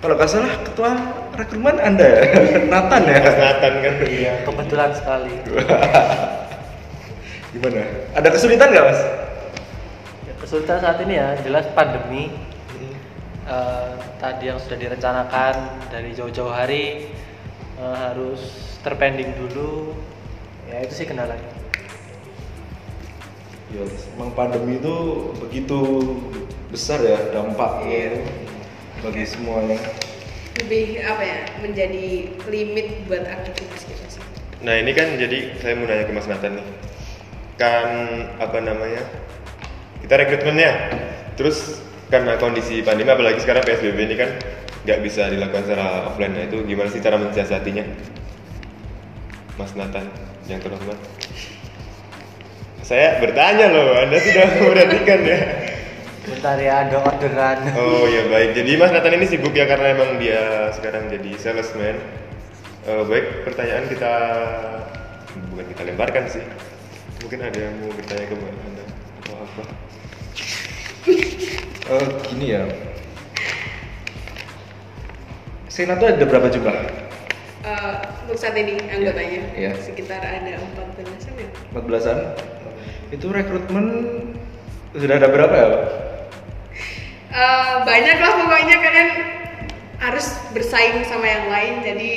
Kalau 0.00 0.16
gak 0.16 0.32
salah 0.32 0.56
ketua 0.64 0.96
rekrutmen 1.36 1.76
Anda 1.76 2.06
ya? 2.08 2.20
Nathan 2.72 3.02
ya? 3.04 3.16
Mas 3.20 3.36
Nathan 3.36 3.72
kan. 3.84 3.94
Iya. 4.08 4.32
Kebetulan 4.48 4.90
sekali. 4.96 5.34
Gimana? 7.50 7.82
Ada 8.14 8.28
kesulitan 8.30 8.70
gak 8.70 8.86
mas? 8.86 9.00
Ya, 10.22 10.34
kesulitan 10.38 10.78
saat 10.78 11.02
ini 11.02 11.18
ya 11.18 11.34
jelas 11.42 11.66
pandemi. 11.74 12.30
Eh, 13.50 13.92
tadi 14.22 14.46
yang 14.46 14.62
sudah 14.62 14.78
direncanakan 14.78 15.54
dari 15.90 16.14
jauh-jauh 16.14 16.54
hari 16.54 17.10
eh, 17.74 17.96
harus 17.98 18.38
terpending 18.86 19.34
dulu. 19.34 19.98
Ya 20.70 20.86
itu 20.86 21.02
sih 21.02 21.06
kendalanya. 21.10 21.50
Ya, 23.74 23.82
emang 24.14 24.30
pandemi 24.38 24.78
itu 24.78 24.96
begitu 25.42 25.78
besar 26.70 27.02
ya 27.02 27.18
dampaknya 27.34 28.22
bagi 29.02 29.26
semuanya. 29.26 29.78
Lebih 30.62 31.02
apa 31.02 31.22
ya? 31.26 31.38
Menjadi 31.58 32.30
limit 32.46 33.10
buat 33.10 33.26
aktivitas 33.26 33.82
kita 33.90 34.06
sih. 34.06 34.22
Nah 34.62 34.78
ini 34.78 34.94
kan 34.94 35.18
jadi 35.18 35.58
saya 35.58 35.74
mau 35.74 35.90
nanya 35.90 36.06
ke 36.06 36.14
Mas 36.14 36.30
Nathan 36.30 36.62
nih 36.62 36.89
Kan 37.60 37.88
apa 38.40 38.58
namanya 38.64 39.04
Kita 40.00 40.16
rekrutmennya 40.16 40.72
Terus 41.36 41.84
karena 42.08 42.40
kondisi 42.40 42.80
pandemi 42.80 43.12
apalagi 43.12 43.38
sekarang 43.38 43.62
PSBB 43.62 43.98
ini 44.08 44.16
kan 44.16 44.30
nggak 44.82 44.98
bisa 45.04 45.28
dilakukan 45.28 45.68
secara 45.68 46.08
offline 46.08 46.32
Nah 46.32 46.48
itu 46.48 46.64
gimana 46.64 46.88
sih 46.88 47.04
cara 47.04 47.20
mensiasatinya 47.20 47.84
Mas 49.60 49.76
Nathan 49.76 50.08
yang 50.48 50.58
terhormat 50.58 50.96
Saya 52.80 53.22
bertanya 53.22 53.70
loh, 53.70 53.94
Anda 53.94 54.18
sudah 54.18 54.46
memperhatikan 54.58 55.20
ya 55.22 55.40
Bentar 56.20 56.60
ya 56.60 56.84
ada 56.84 56.96
orderan. 57.00 57.58
Oh 57.80 58.04
ya 58.04 58.28
baik, 58.28 58.52
jadi 58.52 58.76
Mas 58.76 58.92
Nathan 58.92 59.16
ini 59.16 59.26
sibuk 59.26 59.56
ya 59.56 59.64
karena 59.64 59.96
emang 59.96 60.20
dia 60.20 60.68
sekarang 60.76 61.08
jadi 61.08 61.32
salesman. 61.40 61.96
Eh, 62.84 63.02
baik, 63.08 63.48
pertanyaan 63.48 63.88
kita 63.88 64.14
bukan 65.48 65.66
kita 65.72 65.82
lemparkan 65.88 66.24
sih. 66.28 66.44
Mungkin 67.20 67.40
ada 67.40 67.58
yang 67.58 67.74
mau 67.80 67.92
bertanya 67.92 68.24
ke 68.26 68.34
Mbak 68.34 68.52
Anda 68.52 68.84
atau 69.20 69.34
apa? 69.36 69.62
Eh, 71.90 72.06
gini 72.30 72.54
ya. 72.54 72.62
Senat 75.66 75.98
tuh 75.98 76.06
ada 76.06 76.22
berapa 76.22 76.46
jumlah? 76.46 76.70
Eh, 77.66 77.94
untuk 78.22 78.38
saat 78.38 78.54
ini 78.54 78.78
anggotanya 78.86 79.42
Iya. 79.58 79.74
sekitar 79.74 80.22
ada 80.22 80.54
14 80.54 81.26
ya. 81.34 81.50
14-an. 81.74 82.18
Itu 83.10 83.34
rekrutmen 83.34 83.86
sudah 84.94 85.18
ada 85.18 85.34
berapa 85.34 85.50
ya? 85.50 85.66
Pak? 85.66 85.82
Eh, 87.30 87.74
banyak 87.82 88.16
lah 88.22 88.32
pokoknya 88.38 88.76
kalian 88.86 89.10
harus 89.98 90.26
bersaing 90.54 91.02
sama 91.10 91.26
yang 91.26 91.50
lain 91.50 91.74
jadi 91.82 92.10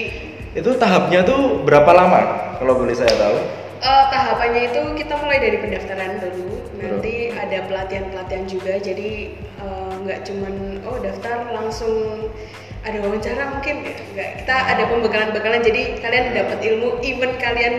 Itu 0.54 0.78
tahapnya 0.78 1.26
tuh 1.26 1.66
berapa 1.66 1.90
lama? 1.98 2.22
Kalau 2.62 2.78
boleh 2.78 2.94
saya 2.94 3.10
tahu. 3.18 3.63
Eh, 3.84 4.04
tahapannya 4.10 4.62
itu 4.72 4.82
kita 4.96 5.14
mulai 5.20 5.40
dari 5.40 5.58
pendaftaran 5.60 6.18
dulu 6.20 6.56
nanti 6.80 7.14
ada 7.32 7.58
pelatihan-pelatihan 7.68 8.46
juga 8.48 8.74
jadi 8.80 9.10
eh, 9.38 9.94
nggak 10.04 10.20
cuman 10.24 10.54
oh 10.84 10.98
daftar 11.00 11.52
langsung 11.52 11.94
ada 12.84 12.98
wawancara 13.00 13.44
mungkin 13.50 13.88
nggak 14.12 14.30
kita 14.44 14.56
ada 14.56 14.84
pembekalan-bekalan 14.88 15.64
jadi 15.64 15.82
kalian 16.00 16.26
dapat 16.36 16.60
ilmu 16.60 17.00
even 17.00 17.32
kalian 17.40 17.76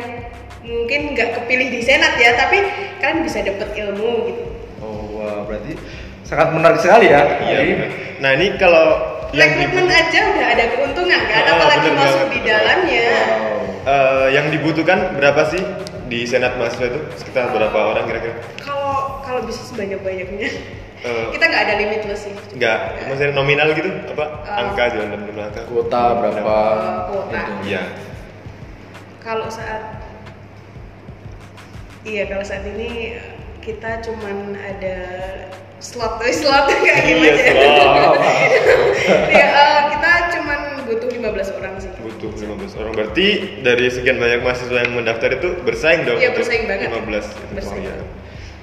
mungkin 0.64 1.12
nggak 1.12 1.36
kepilih 1.36 1.68
di 1.68 1.80
senat 1.80 2.16
ya 2.16 2.32
tapi 2.36 2.64
kalian 2.96 3.20
bisa 3.20 3.40
dapat 3.40 3.68
ilmu 3.74 4.10
gitu 4.28 4.44
Oh, 4.80 5.16
wah, 5.16 5.48
berarti 5.48 5.80
sangat 6.24 6.52
menarik 6.52 6.76
sekali 6.76 7.08
ya. 7.08 7.24
Iya. 7.40 7.56
Jadi, 7.56 7.72
benar. 7.72 7.88
Nah 8.20 8.30
ini 8.36 8.46
kalau 8.56 8.86
yang 9.32 9.50
rekrutmen 9.56 9.88
aja 9.88 10.20
udah 10.28 10.46
ada 10.46 10.64
keuntungan 10.70 11.20
kan 11.24 11.42
Oh, 11.42 11.52
apalagi 11.56 11.88
bener 11.88 11.98
masuk 11.98 12.16
banget. 12.20 12.32
di 12.32 12.40
dalamnya 12.44 13.06
wow. 13.08 13.88
eh, 13.88 14.26
yang 14.32 14.46
dibutuhkan 14.48 14.98
berapa 15.16 15.42
sih 15.48 15.62
di 16.04 16.24
senat 16.24 16.56
mahasiswa 16.56 16.86
itu 16.86 17.00
sekitar 17.16 17.48
berapa 17.48 17.74
orang 17.74 18.04
kira-kira? 18.04 18.36
kalau 18.60 19.20
kalau 19.20 19.40
bisa 19.42 19.60
sebanyak 19.62 20.00
banyaknya 20.00 20.50
Eh, 21.04 21.28
kita 21.36 21.44
nggak 21.44 21.62
ada 21.68 21.74
limitless 21.76 22.24
sih 22.24 22.32
Enggak, 22.56 22.96
maksudnya 23.04 23.36
nominal 23.36 23.76
gitu 23.76 23.92
apa? 24.16 24.24
Eh. 24.40 24.56
angka 24.56 24.84
jangan 24.88 25.08
dalam 25.12 25.36
angka. 25.36 25.60
Kuota 25.68 26.02
berapa? 26.16 26.56
Eh, 26.56 27.00
kuota. 27.12 27.36
Itu. 27.36 27.52
Iya. 27.68 27.82
kalau 29.20 29.48
saat 29.48 30.00
iya 32.04 32.24
kalau 32.24 32.40
saat 32.40 32.64
ini 32.64 33.20
kita 33.60 34.00
cuman 34.00 34.56
ada 34.56 34.96
slot 35.76 36.20
tuh 36.20 36.32
slot 36.32 36.68
kayak 36.72 37.04
Iya, 37.04 37.32
gimana 37.36 37.40
slot. 37.76 38.16
Iya, 39.32 39.46
eh, 39.52 39.78
kita 39.92 40.10
15 41.24 41.56
orang 41.56 41.72
sih 41.78 41.88
butuh 41.96 42.30
15 42.30 42.76
orang 42.76 42.92
berarti 42.92 43.26
dari 43.60 43.86
sekian 43.88 44.16
banyak 44.16 44.40
mahasiswa 44.40 44.78
yang 44.78 44.92
mendaftar 44.92 45.32
itu 45.32 45.48
bersaing 45.60 46.04
dong 46.04 46.18
Iya, 46.18 46.30
bersaing 46.30 46.64
banget. 46.64 46.88
15 46.90 47.24
Bersaing 47.50 47.80
Oh, 47.80 47.82
iya. 47.82 47.94
banget. 47.94 48.08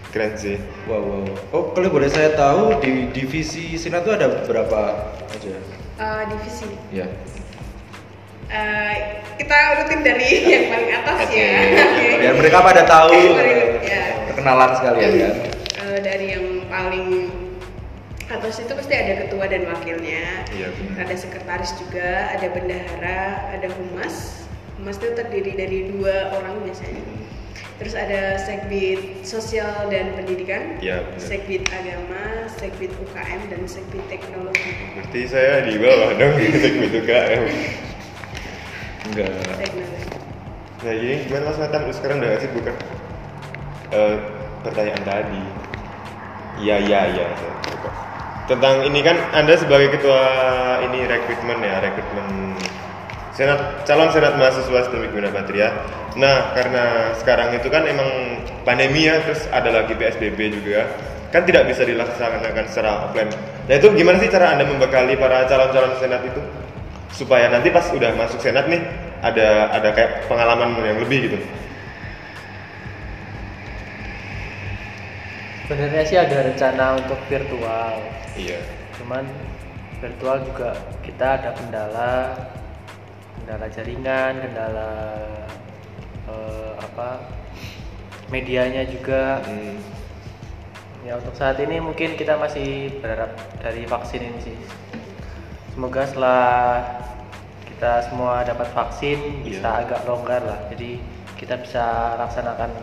keren 0.09 0.33
sih 0.35 0.57
Wow, 0.85 1.01
wow. 1.01 1.25
Oh, 1.51 1.63
kalau 1.71 1.89
boleh 1.89 2.07
saya 2.07 2.31
tahu 2.31 2.77
di 2.77 2.91
divisi 3.09 3.73
Senat 3.75 4.03
tuh 4.03 4.13
ada 4.13 4.27
berapa 4.43 4.79
aja? 5.25 5.51
Eh, 5.97 6.21
divisi 6.29 6.67
Ya. 6.91 7.07
Eh, 8.47 8.95
kita 9.37 9.55
urutin 9.73 9.99
dari 10.01 10.27
yang 10.53 10.65
paling 10.67 10.91
atas 10.93 11.19
ya 11.25 11.51
Oke. 11.71 12.07
Biar 12.19 12.33
mereka 12.35 12.57
pada 12.59 12.83
tahu 12.83 13.15
Ya. 13.81 14.03
perkenalan 14.27 14.71
sekalian 14.75 15.11
kan. 15.15 15.33
Atas 18.31 18.59
itu 18.59 18.71
pasti 18.71 18.93
ada 18.93 19.13
ketua 19.25 19.45
dan 19.45 19.67
wakilnya. 19.67 20.47
Iya, 20.49 20.67
benar. 20.71 20.95
ada 21.03 21.15
sekretaris 21.15 21.71
juga 21.75 22.31
ada 22.31 22.47
bendahara 22.47 23.19
ada 23.51 23.67
humas. 23.75 24.45
Humas 24.79 24.97
itu 24.97 25.11
terdiri 25.13 25.53
dari 25.53 25.79
dua 25.91 26.31
orang 26.33 26.63
biasanya. 26.63 27.03
Terus 27.81 27.97
ada 27.97 28.37
segbit 28.37 29.25
sosial 29.25 29.89
dan 29.89 30.13
pendidikan 30.13 30.77
Iya, 30.77 31.01
benar. 31.01 31.17
segbit 31.17 31.65
agama 31.67 32.23
segbit 32.53 32.93
UKM 32.93 33.41
dan 33.49 33.61
segbit 33.65 34.05
teknologi. 34.05 34.69
Berarti 34.93 35.21
saya 35.25 35.65
di 35.65 35.81
bawah 35.81 36.13
dong 36.21 36.33
segmen 36.37 36.89
UKM 36.93 37.41
Enggak. 39.01 39.33
nah 40.81 40.93
ini 40.93 41.25
gimana 41.25 41.49
mas 41.49 41.57
Nathan? 41.57 41.81
Lu 41.89 41.93
sekarang 41.93 42.17
udah 42.21 42.37
sih 42.37 42.49
bukan 42.53 42.75
Eh, 43.91 44.15
pertanyaan 44.63 45.03
tadi. 45.03 45.41
Iya 46.63 46.75
iya 46.79 46.99
iya. 47.11 47.27
Saya. 47.33 47.91
Tentang 48.51 48.83
ini 48.83 48.99
kan 48.99 49.15
anda 49.31 49.55
sebagai 49.55 49.95
ketua 49.95 50.23
ini 50.83 51.07
rekrutmen 51.07 51.63
ya 51.63 51.79
rekrutmen 51.79 52.51
senat 53.31 53.87
calon 53.87 54.11
senat 54.11 54.35
mahasiswa 54.35 54.91
STMIK 54.91 55.11
Bina 55.15 55.31
Patria. 55.31 55.71
Nah, 56.19 56.51
karena 56.51 57.15
sekarang 57.15 57.55
itu 57.55 57.71
kan 57.71 57.87
emang 57.87 58.43
pandemi 58.67 59.07
ya, 59.07 59.23
terus 59.23 59.47
ada 59.47 59.71
lagi 59.71 59.95
PSBB 59.95 60.51
juga, 60.51 60.91
kan 61.31 61.47
tidak 61.47 61.71
bisa 61.71 61.87
dilaksanakan 61.87 62.65
secara 62.67 63.07
offline. 63.07 63.31
Nah 63.65 63.75
itu 63.79 63.87
gimana 63.95 64.19
sih 64.19 64.27
cara 64.27 64.51
anda 64.51 64.67
membekali 64.67 65.15
para 65.15 65.47
calon-calon 65.47 65.95
senat 66.03 66.21
itu 66.27 66.43
supaya 67.15 67.47
nanti 67.47 67.71
pas 67.71 67.87
udah 67.87 68.11
masuk 68.19 68.43
senat 68.43 68.67
nih 68.67 68.83
ada 69.23 69.71
ada 69.71 69.89
kayak 69.95 70.27
pengalaman 70.27 70.75
yang 70.83 70.99
lebih 70.99 71.31
gitu. 71.31 71.39
Sebenarnya 75.71 76.03
sih 76.03 76.19
ada 76.19 76.51
rencana 76.51 76.99
untuk 76.99 77.15
virtual, 77.31 77.95
Iya. 78.35 78.59
cuman 78.99 79.23
virtual 80.03 80.43
juga 80.43 80.75
kita 80.99 81.39
ada 81.39 81.55
kendala, 81.55 82.35
kendala 83.39 83.71
jaringan, 83.71 84.43
kendala 84.43 84.91
eh, 86.27 86.75
apa 86.75 87.23
medianya 88.27 88.83
juga. 88.83 89.39
Hmm. 89.47 89.79
Ya 91.07 91.15
untuk 91.15 91.39
saat 91.39 91.55
ini 91.63 91.79
mungkin 91.79 92.19
kita 92.19 92.35
masih 92.35 92.99
berharap 92.99 93.31
dari 93.63 93.87
vaksin 93.87 94.27
ini 94.27 94.39
sih. 94.43 94.59
Semoga 95.71 96.03
setelah 96.03 96.83
kita 97.63 98.11
semua 98.11 98.43
dapat 98.43 98.67
vaksin 98.75 99.47
bisa 99.47 99.63
Iya. 99.63 99.87
agak 99.87 100.03
longgar 100.03 100.43
lah. 100.43 100.67
Jadi 100.67 100.99
kita 101.39 101.55
bisa 101.63 102.19
laksanakan 102.19 102.75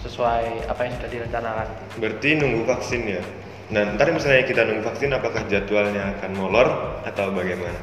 sesuai 0.00 0.68
apa 0.68 0.80
yang 0.88 0.92
sudah 0.96 1.10
direncanakan. 1.12 1.68
Berarti 2.00 2.28
nunggu 2.40 2.62
vaksin 2.64 3.02
ya. 3.04 3.22
Nah, 3.70 3.94
ntar 3.94 4.10
misalnya 4.10 4.42
kita 4.48 4.66
nunggu 4.66 4.82
vaksin, 4.82 5.14
apakah 5.14 5.46
jadwalnya 5.46 6.18
akan 6.18 6.30
molor 6.34 6.68
atau 7.06 7.30
bagaimana? 7.30 7.78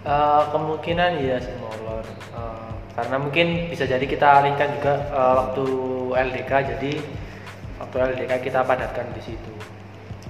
Eh, 0.00 0.42
kemungkinan 0.52 1.10
iya 1.20 1.36
sih 1.42 1.56
molor. 1.58 2.04
Eh, 2.06 2.70
karena 2.94 3.16
mungkin 3.18 3.68
bisa 3.72 3.84
jadi 3.88 4.04
kita 4.04 4.44
alihkan 4.44 4.68
juga 4.80 4.94
eh, 5.10 5.34
waktu 5.34 5.64
LDK 6.14 6.52
jadi 6.76 6.92
waktu 7.80 7.96
LDK 8.14 8.32
kita 8.44 8.60
padatkan 8.62 9.10
di 9.16 9.22
situ. 9.24 9.52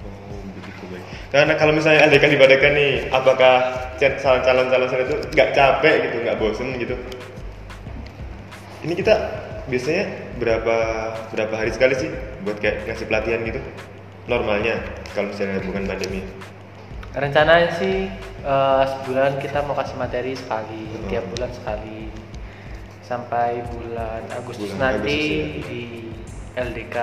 Oh, 0.01 0.41
begitu 0.57 0.83
baik. 0.89 1.05
Karena 1.29 1.53
kalau 1.59 1.71
misalnya 1.75 2.07
LDK 2.07 2.25
dipadatkan 2.39 2.71
nih, 2.73 2.91
apakah 3.11 3.55
chat 3.99 4.17
calon-calon 4.17 4.87
saya 4.89 5.03
itu 5.05 5.15
nggak 5.35 5.49
capek 5.53 5.95
gitu, 6.09 6.15
nggak 6.25 6.37
bosen 6.39 6.67
gitu? 6.79 6.95
Ini 8.81 8.97
kita 8.97 9.13
biasanya 9.71 10.03
berapa 10.35 10.75
berapa 11.31 11.53
hari 11.55 11.71
sekali 11.71 11.95
sih 11.95 12.11
buat 12.43 12.59
kayak 12.59 12.85
ngasih 12.85 13.07
pelatihan 13.07 13.39
gitu? 13.41 13.59
Normalnya 14.27 14.83
kalau 15.15 15.31
misalnya 15.31 15.63
bukan 15.63 15.87
pandemi. 15.87 16.21
Rencananya 17.11 17.71
sih 17.75 18.07
eh, 18.43 18.83
sebulan 18.85 19.39
kita 19.39 19.63
mau 19.63 19.75
kasih 19.75 19.95
materi 19.95 20.35
sekali, 20.35 20.87
Hmm. 20.87 21.07
tiap 21.07 21.25
bulan 21.31 21.51
sekali 21.51 22.11
sampai 23.01 23.59
bulan 23.67 24.23
Agustus 24.31 24.71
Bulan 24.71 24.79
nanti 24.99 25.19
Agustus 25.19 25.59
ya. 25.59 25.67
di 25.67 25.83
LDK. 26.53 26.97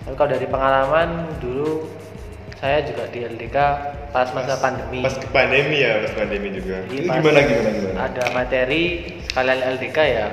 Tapi 0.00 0.14
kalau 0.16 0.30
dari 0.32 0.46
pengalaman 0.48 1.08
dulu 1.36 1.84
saya 2.56 2.80
juga 2.84 3.04
di 3.08 3.24
LDK 3.24 3.56
pas 4.10 4.28
masa 4.32 4.56
pandemi. 4.56 5.00
Pas 5.00 5.16
pandemi 5.28 5.80
ya, 5.80 6.00
pas 6.00 6.12
pandemi 6.14 6.48
juga. 6.50 6.80
Jadi 6.88 6.96
Itu 6.96 7.08
pas 7.08 7.20
gimana, 7.20 7.40
gimana, 7.40 7.68
gimana? 7.70 7.96
Ada 8.04 8.24
materi 8.32 8.82
sekalian 9.28 9.60
LDK 9.76 9.98
ya 10.00 10.26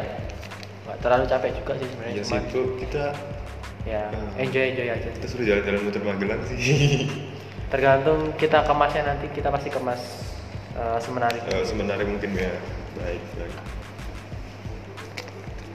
nggak 0.88 0.98
terlalu 1.04 1.24
capek 1.28 1.52
juga 1.54 1.74
sih 1.76 1.88
sebenarnya 1.92 2.16
Ya 2.16 2.24
sih 2.24 2.40
itu 2.40 2.62
kita 2.80 3.04
ya 3.84 4.04
Hmm. 4.08 4.32
enjoy 4.40 4.66
enjoy 4.72 4.88
aja 4.88 5.10
kita 5.12 5.28
suruh 5.28 5.46
jalan-jalan 5.46 5.80
muter 5.84 6.02
Magelang 6.02 6.42
sih. 6.48 6.58
tergantung 7.72 8.32
kita 8.36 8.64
kemasnya 8.64 9.04
nanti 9.06 9.28
kita 9.30 9.52
pasti 9.52 9.68
kemas 9.68 10.00
eh, 10.74 11.00
semenarik. 11.04 11.44
Eh, 11.44 11.64
sebenarnya 11.64 12.08
mungkin 12.08 12.32
ya. 12.32 12.52
Baik 12.96 13.20
baik. 13.36 13.56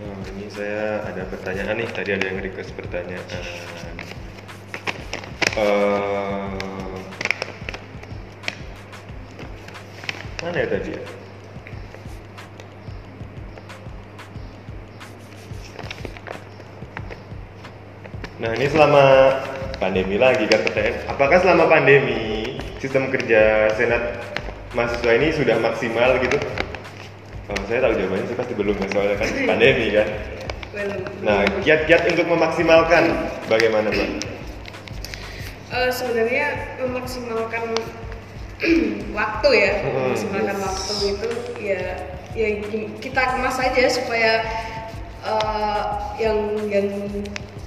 Oh, 0.03 0.19
ini 0.35 0.49
saya 0.49 1.05
ada 1.05 1.23
pertanyaan 1.29 1.77
nih. 1.77 1.89
Tadi 1.93 2.11
ada 2.11 2.25
yang 2.27 2.41
request 2.41 2.73
pertanyaan. 2.75 3.23
Eh, 5.53 6.49
mana 10.43 10.57
ya 10.59 10.67
tadi 10.67 10.91
ya 10.97 11.03
Nah 18.41 18.51
ini 18.57 18.67
selama 18.73 19.05
pandemi 19.77 20.17
lagi 20.17 20.49
kan 20.49 20.65
pertanyaan, 20.65 20.97
apakah 21.11 21.39
selama 21.43 21.69
pandemi 21.69 22.57
sistem 22.81 23.13
kerja 23.13 23.69
senat 23.77 24.23
mahasiswa 24.73 25.13
ini 25.21 25.29
sudah 25.37 25.57
maksimal 25.61 26.17
gitu? 26.23 26.39
Kalau 27.51 27.63
saya 27.69 27.85
tahu 27.85 27.93
jawabannya 27.99 28.27
sih 28.31 28.37
pasti 28.39 28.53
belum 28.57 28.77
ya 28.79 28.89
soalnya 28.89 29.17
kan 29.21 29.29
pandemi 29.51 29.87
kan. 29.93 30.09
Nah 31.21 31.45
kiat-kiat 31.61 32.09
untuk 32.17 32.27
memaksimalkan 32.33 33.05
bagaimana 33.53 33.93
pak? 33.93 34.09
Eh, 35.73 35.91
sebenarnya 35.93 36.77
memaksimalkan 36.81 37.77
waktu 39.19 39.49
ya 39.53 39.73
memaksimalkan 39.89 40.57
yes. 40.57 40.65
waktu 40.65 40.93
itu 41.17 41.29
ya 41.61 41.83
ya 42.33 42.49
kita 42.97 43.23
kemas 43.37 43.61
aja 43.61 43.85
supaya 43.93 44.33
eh, 45.21 45.83
yang 46.17 46.39
yang 46.73 46.89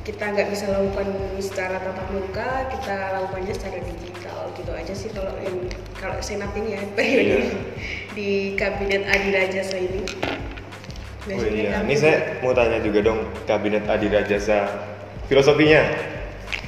kita 0.05 0.23
nggak 0.23 0.47
bisa 0.47 0.69
lakukan 0.69 1.07
secara 1.41 1.81
tatap 1.81 2.07
muka 2.09 2.49
kita 2.69 2.95
lakukannya 3.11 3.49
secara 3.51 3.81
digital 3.81 4.39
gitu 4.53 4.71
aja 4.71 4.93
sih 4.93 5.09
kalau 5.09 5.33
yang 5.41 5.57
kalau 5.95 6.21
senat 6.21 6.53
ini 6.53 6.77
ya 6.77 6.81
periode 6.93 7.25
Iya. 7.41 7.57
di 8.13 8.29
kabinet 8.53 9.03
Adiraja 9.03 9.61
ini 9.75 10.05
Oh 10.05 11.27
Biasanya 11.27 11.57
iya, 11.57 11.69
kan- 11.73 11.83
ini 11.83 11.95
saya 11.97 12.15
mau 12.39 12.53
tanya 12.53 12.77
juga 12.79 13.01
dong 13.01 13.17
kabinet 13.43 13.89
Adira 13.89 14.21
Jasa 14.21 14.69
filosofinya 15.25 15.81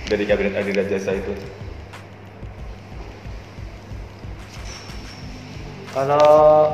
dari 0.09 0.25
kabinet 0.25 0.57
Adira 0.57 0.81
Jasa 0.81 1.13
itu. 1.13 1.29
Kalau 5.93 6.73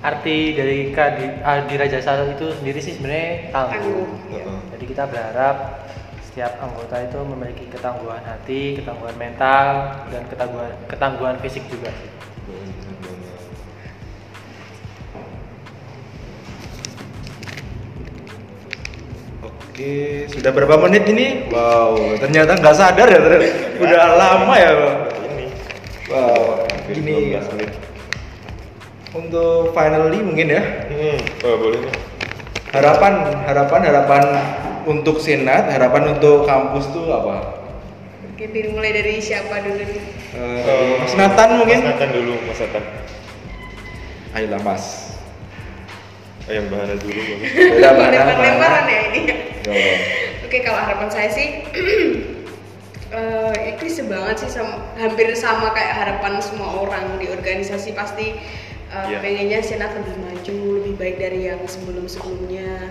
arti 0.00 0.36
dari 0.52 0.90
kadi- 0.90 1.38
Adira 1.40 1.86
Jasa 1.86 2.26
itu 2.28 2.46
sendiri 2.52 2.78
sih 2.78 2.94
sebenarnya 2.94 3.54
tangguh. 3.54 3.70
Tangguh, 3.70 4.08
iya. 4.34 4.53
Jadi 4.74 4.90
kita 4.90 5.06
berharap 5.06 5.86
setiap 6.26 6.58
anggota 6.58 6.98
itu 6.98 7.18
memiliki 7.22 7.70
ketangguhan 7.70 8.18
hati, 8.26 8.74
ketangguhan 8.82 9.14
mental, 9.14 9.66
dan 10.10 10.26
ketangguhan 10.26 10.74
ketangguhan 10.90 11.38
fisik 11.38 11.62
juga 11.70 11.94
sih. 11.94 12.10
Oke, 19.46 20.26
sudah 20.26 20.50
berapa 20.50 20.74
menit 20.82 21.06
ini? 21.06 21.46
Wow, 21.54 22.18
ternyata 22.18 22.58
nggak 22.58 22.74
sadar 22.74 23.06
ya, 23.06 23.18
ternyata. 23.22 23.46
udah 23.78 24.02
lama 24.18 24.54
ya, 24.58 24.70
Bang. 24.74 24.98
Ini 25.34 25.46
Wow, 26.10 26.66
ini 26.90 27.14
12 27.30 27.46
menit. 27.54 27.70
untuk 29.14 29.70
finally 29.70 30.18
mungkin 30.18 30.50
ya. 30.50 30.62
Hmm, 30.90 31.18
oh, 31.46 31.54
boleh 31.62 31.78
nih. 31.78 31.94
Harapan, 32.74 33.12
harapan, 33.46 33.80
harapan 33.86 34.22
untuk 34.86 35.16
senat, 35.18 35.68
harapan 35.68 36.16
untuk 36.16 36.44
kampus 36.44 36.88
tuh 36.90 37.08
apa? 37.10 37.64
Oke, 38.34 38.50
dimulai 38.50 38.90
dari 38.90 39.18
siapa 39.18 39.62
dulu 39.62 39.78
nih? 39.78 40.02
Eh, 40.34 40.94
Mas 40.98 41.14
Nathan 41.14 41.62
mungkin? 41.62 41.78
Mas 41.80 41.88
Nathan 41.94 42.10
dulu, 42.10 42.34
Mas 42.44 42.58
Nathan. 42.58 42.84
Ayolah 44.34 44.60
Mas. 44.60 44.84
Oh, 46.44 46.52
yang 46.52 46.66
bahana 46.68 46.98
dulu. 46.98 47.16
Beda 47.56 47.90
mana? 47.96 48.12
Lempar-lemparan 48.28 48.84
ya 48.84 49.00
ini. 49.08 49.20
Oke, 50.44 50.58
kalau 50.60 50.76
harapan 50.76 51.08
saya 51.08 51.28
sih 51.32 51.64
eh 53.14 53.78
ini 53.78 53.88
sebanget 53.88 54.42
sih 54.42 54.50
sama, 54.50 54.90
hampir 54.98 55.30
sama 55.38 55.70
kayak 55.70 55.94
harapan 55.94 56.42
semua 56.42 56.82
orang 56.82 57.16
di 57.16 57.30
organisasi 57.30 57.94
pasti 57.94 58.34
eh, 58.90 59.06
Iya. 59.06 59.18
pengennya 59.22 59.60
senat 59.62 59.94
lebih 59.94 60.16
maju, 60.18 60.56
lebih 60.82 60.94
baik 60.98 61.16
dari 61.18 61.46
yang 61.48 61.62
sebelum-sebelumnya 61.64 62.90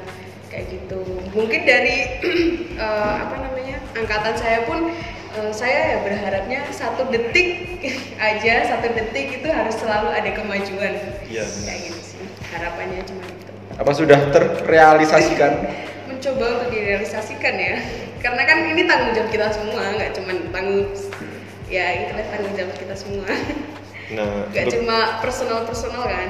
kayak 0.54 0.66
gitu. 0.70 1.02
Mungkin 1.34 1.62
dari 1.66 1.96
eh, 2.78 3.14
apa 3.18 3.36
namanya 3.36 3.82
angkatan 3.94 4.36
saya 4.36 4.60
pun 4.64 4.94
eh, 5.34 5.52
saya 5.52 5.80
ya 5.90 5.98
berharapnya 6.00 6.70
satu 6.70 7.10
detik 7.10 7.82
aja 8.30 8.70
satu 8.70 8.88
detik 8.88 9.42
itu 9.42 9.50
harus 9.50 9.74
selalu 9.76 10.14
ada 10.14 10.30
kemajuan. 10.32 10.94
Iya, 11.26 11.44
Kayak 11.44 11.80
gitu 11.90 12.02
sih 12.06 12.22
harapannya 12.54 13.02
cuma 13.04 13.26
itu 13.26 13.52
Apa 13.74 13.92
sudah 13.92 14.20
terrealisasikan? 14.30 15.52
mencoba 16.14 16.46
untuk 16.56 16.70
direalisasikan 16.70 17.56
ya 17.58 17.76
karena 18.22 18.42
kan 18.46 18.58
ini 18.64 18.86
tanggung 18.86 19.12
jawab 19.12 19.28
kita 19.28 19.48
semua 19.50 19.82
nggak 19.92 20.14
cuma 20.14 20.32
tanggung 20.54 20.88
ya 21.68 21.86
itulah 22.00 22.26
tanggung 22.30 22.54
jawab 22.54 22.76
kita 22.78 22.96
semua 22.96 23.28
Nah, 24.14 24.46
nggak 24.48 24.64
untuk- 24.64 24.76
cuma 24.78 24.98
personal 25.20 25.66
personal 25.66 26.06
kan 26.06 26.30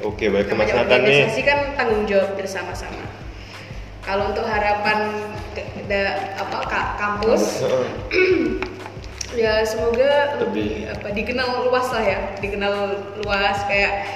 Oke, 0.00 0.28
baik 0.28 0.48
Mas 0.48 0.68
Nathan 0.68 1.02
nih. 1.02 1.24
organisasi 1.26 1.40
kan 1.42 1.58
tanggung 1.74 2.04
jawab 2.04 2.36
bersama-sama 2.36 3.02
kalau 4.04 4.30
untuk 4.30 4.44
harapan 4.44 4.98
ke, 5.52 5.62
da- 5.84 6.36
apa 6.36 6.58
ka- 6.64 6.92
kampus 6.96 7.64
ya 9.34 9.64
semoga 9.64 10.38
Lebih- 10.38 10.86
lebih 10.86 10.94
apa 10.94 11.08
dikenal 11.10 11.48
luas 11.66 11.86
lah 11.90 12.04
ya 12.04 12.18
dikenal 12.38 12.74
luas 13.20 13.58
kayak 13.66 14.06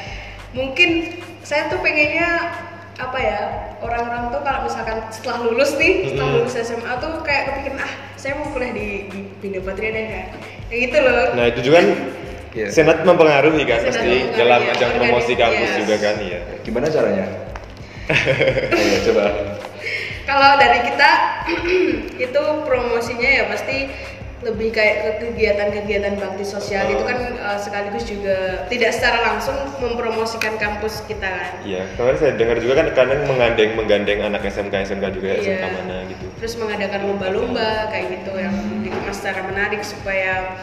mungkin 0.53 1.19
saya 1.43 1.67
tuh 1.67 1.81
pengennya 1.81 2.55
apa 2.99 3.19
ya 3.19 3.39
orang-orang 3.79 4.31
tuh 4.31 4.43
kalau 4.43 4.67
misalkan 4.67 4.99
setelah 5.09 5.39
lulus 5.41 5.75
nih 5.75 6.11
setelah 6.11 6.29
Mm-mm. 6.29 6.39
lulus 6.43 6.55
SMA 6.57 6.93
tuh 6.99 7.13
kayak 7.23 7.43
kepikiran 7.49 7.79
ah 7.81 7.93
saya 8.15 8.35
mau 8.35 8.51
kuliah 8.51 8.75
di 8.75 8.87
di 9.07 9.21
Bina 9.39 9.59
Patria 9.61 9.91
deh 9.91 10.05
kan 10.05 10.27
kayak 10.69 10.81
gitu 10.85 10.99
loh 11.01 11.25
Nah 11.35 11.45
itu 11.47 11.61
juga 11.63 11.79
kan 11.81 11.89
Iya. 12.49 12.75
senat 12.75 13.05
mempengaruhi 13.05 13.63
kan 13.63 13.79
Senat 13.79 13.93
pasti 13.93 14.09
mempengaruhi, 14.09 14.35
dalam 14.35 14.61
ya. 14.65 14.73
ajang 14.73 14.91
promosi 14.97 15.33
kampus 15.37 15.69
iya. 15.69 15.79
juga 15.79 15.95
kan 16.01 16.15
ya. 16.19 16.41
Gimana 16.65 16.87
caranya? 16.89 17.27
Ayo 18.73 18.99
coba. 19.05 19.25
Kalau 20.29 20.61
dari 20.61 20.85
kita 20.85 21.11
itu 22.29 22.43
promosinya 22.69 23.31
ya 23.33 23.45
pasti 23.49 23.89
lebih 24.39 24.71
kayak 24.71 24.97
ke 25.03 25.11
kegiatan-kegiatan 25.27 26.15
bakti 26.15 26.47
sosial 26.47 26.87
itu 26.87 27.03
kan 27.03 27.19
uh, 27.43 27.59
sekaligus 27.59 28.07
juga 28.07 28.63
tidak 28.71 28.95
secara 28.95 29.35
langsung 29.35 29.59
mempromosikan 29.83 30.55
kampus 30.55 31.03
kita 31.11 31.27
kan 31.27 31.59
Iya, 31.67 31.91
kemarin 31.99 32.19
saya 32.23 32.33
dengar 32.39 32.63
juga 32.63 32.79
kan 32.79 32.87
kadang 32.95 33.27
menggandeng 33.27 33.75
menggandeng 33.75 34.23
anak 34.23 34.47
SMK 34.47 34.87
SMK 34.87 35.05
juga 35.11 35.35
Iya. 35.35 35.59
SMK 35.59 35.65
mana 35.75 35.97
gitu. 36.07 36.25
terus 36.39 36.55
mengadakan 36.55 37.01
lomba-lomba 37.11 37.91
kayak 37.91 38.07
gitu 38.15 38.33
yang 38.39 38.55
dikemas 38.79 39.19
secara 39.19 39.43
menarik 39.43 39.83
supaya 39.83 40.55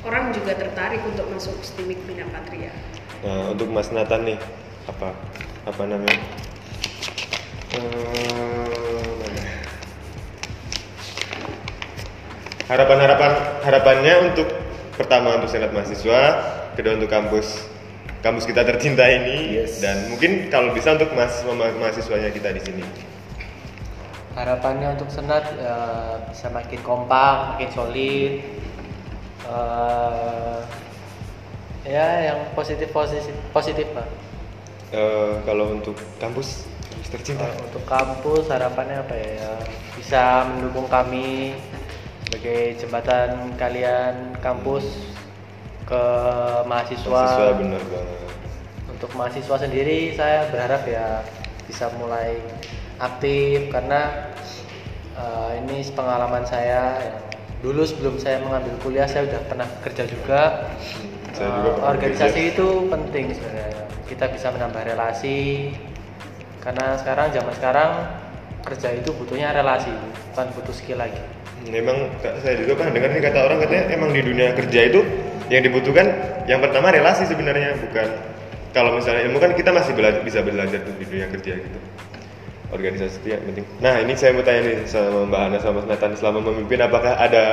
orang 0.00 0.32
juga 0.32 0.56
tertarik 0.56 1.04
untuk 1.04 1.28
masuk 1.28 1.60
STIMIK 1.60 2.00
Bina 2.08 2.24
Patria 2.32 2.72
Nah 3.20 3.52
untuk 3.52 3.68
Mas 3.68 3.92
Nathan 3.92 4.24
nih 4.24 4.38
apa 4.88 5.12
apa 5.68 5.82
namanya? 5.84 6.22
Eh, 7.76 8.47
Harapan-harapan 12.68 13.32
harapannya 13.64 14.14
untuk 14.28 14.48
pertama 14.92 15.40
untuk 15.40 15.48
senat 15.48 15.72
mahasiswa, 15.72 16.20
kedua 16.76 17.00
untuk 17.00 17.08
kampus 17.08 17.64
kampus 18.20 18.44
kita 18.44 18.66
tercinta 18.66 19.06
ini 19.08 19.56
Yes. 19.62 19.78
dan 19.80 20.10
mungkin 20.10 20.50
kalau 20.52 20.74
bisa 20.74 20.92
untuk 20.98 21.08
mahasiswa 21.14 21.54
mahasiswanya 21.54 22.28
kita 22.28 22.50
di 22.52 22.60
sini. 22.60 22.84
harapannya 24.36 24.94
untuk 24.94 25.10
senat 25.10 25.42
eh, 25.58 26.14
bisa 26.30 26.46
makin 26.52 26.78
kompak 26.84 27.56
makin 27.56 27.70
solid 27.74 28.32
Eh, 29.48 30.60
ya 31.88 32.06
yang 32.34 32.52
positif 32.52 32.92
positif 32.92 33.32
positif 33.48 33.86
pak 33.96 34.04
Eh, 34.92 35.32
kalau 35.48 35.72
untuk 35.72 35.96
kampus 36.20 36.68
kampus 36.92 37.08
tercinta. 37.08 37.48
Untuk 37.64 37.80
kampus 37.88 38.48
harapannya 38.52 39.00
apa 39.00 39.14
Ya, 39.16 39.52
bisa 39.96 40.44
mendukung 40.52 40.84
kami 40.90 41.56
sebagai 42.28 42.76
jembatan 42.76 43.56
kalian 43.56 44.36
kampus 44.44 44.84
ke 45.88 46.04
mahasiswa. 46.68 47.08
Mahasiswa 47.08 47.56
benar 47.56 47.82
banget. 47.88 48.16
untuk 48.92 49.14
mahasiswa 49.16 49.56
sendiri 49.62 50.12
saya 50.12 50.50
berharap 50.52 50.84
ya 50.84 51.24
bisa 51.64 51.88
mulai 51.96 52.36
aktif 53.00 53.72
karena 53.72 54.28
eh, 55.16 55.50
ini 55.64 55.86
pengalaman 55.96 56.44
saya 56.44 57.00
yang 57.00 57.16
dulu 57.64 57.86
sebelum 57.88 58.20
saya 58.20 58.44
mengambil 58.44 58.76
kuliah 58.84 59.08
saya 59.08 59.24
sudah 59.24 59.40
pernah 59.48 59.68
kerja 59.80 60.04
juga. 60.04 60.42
Saya 61.32 61.48
juga 61.48 61.70
pernah 61.80 61.90
organisasi 61.96 62.40
kerja. 62.44 62.52
itu 62.52 62.68
penting 62.92 63.24
sebenarnya. 63.32 63.82
Kita 64.04 64.24
bisa 64.28 64.46
menambah 64.52 64.82
relasi. 64.84 65.72
Karena 66.60 67.00
sekarang 67.00 67.32
zaman 67.32 67.54
sekarang 67.56 67.90
kerja 68.68 68.88
itu 68.92 69.16
butuhnya 69.16 69.56
relasi 69.56 69.88
bukan 70.34 70.52
butuh 70.52 70.74
skill 70.76 71.00
lagi 71.00 71.37
Memang 71.68 71.96
saya 72.40 72.56
juga 72.56 72.72
pernah 72.74 72.92
dengar 72.92 73.10
nih 73.12 73.22
kata 73.22 73.38
orang 73.44 73.58
katanya 73.60 73.84
emang 73.92 74.10
di 74.10 74.20
dunia 74.20 74.56
kerja 74.56 74.80
itu 74.88 75.00
yang 75.48 75.60
dibutuhkan 75.60 76.06
yang 76.44 76.60
pertama 76.60 76.88
relasi 76.88 77.24
sebenarnya 77.24 77.76
bukan 77.78 78.08
kalau 78.70 78.92
misalnya 78.92 79.24
ilmu 79.24 79.36
kan 79.36 79.52
kita 79.52 79.68
masih 79.68 79.92
bela- 79.92 80.20
bisa 80.20 80.40
belajar 80.40 80.80
tuh 80.80 80.94
di 80.96 81.04
dunia 81.04 81.28
kerja 81.28 81.52
gitu. 81.56 81.78
Organisasi 82.68 83.16
itu 83.18 83.28
yang 83.32 83.40
penting. 83.42 83.64
Nah 83.80 83.96
ini 83.96 84.12
saya 84.12 84.36
mau 84.36 84.44
tanya 84.44 84.60
nih 84.62 84.84
sama 84.84 85.24
Mbak 85.24 85.40
Hana 85.40 85.56
sama 85.56 85.80
Mas 85.80 85.86
Nathan 85.88 86.12
selama 86.14 86.38
memimpin 86.42 86.76
apakah 86.78 87.16
ada 87.16 87.44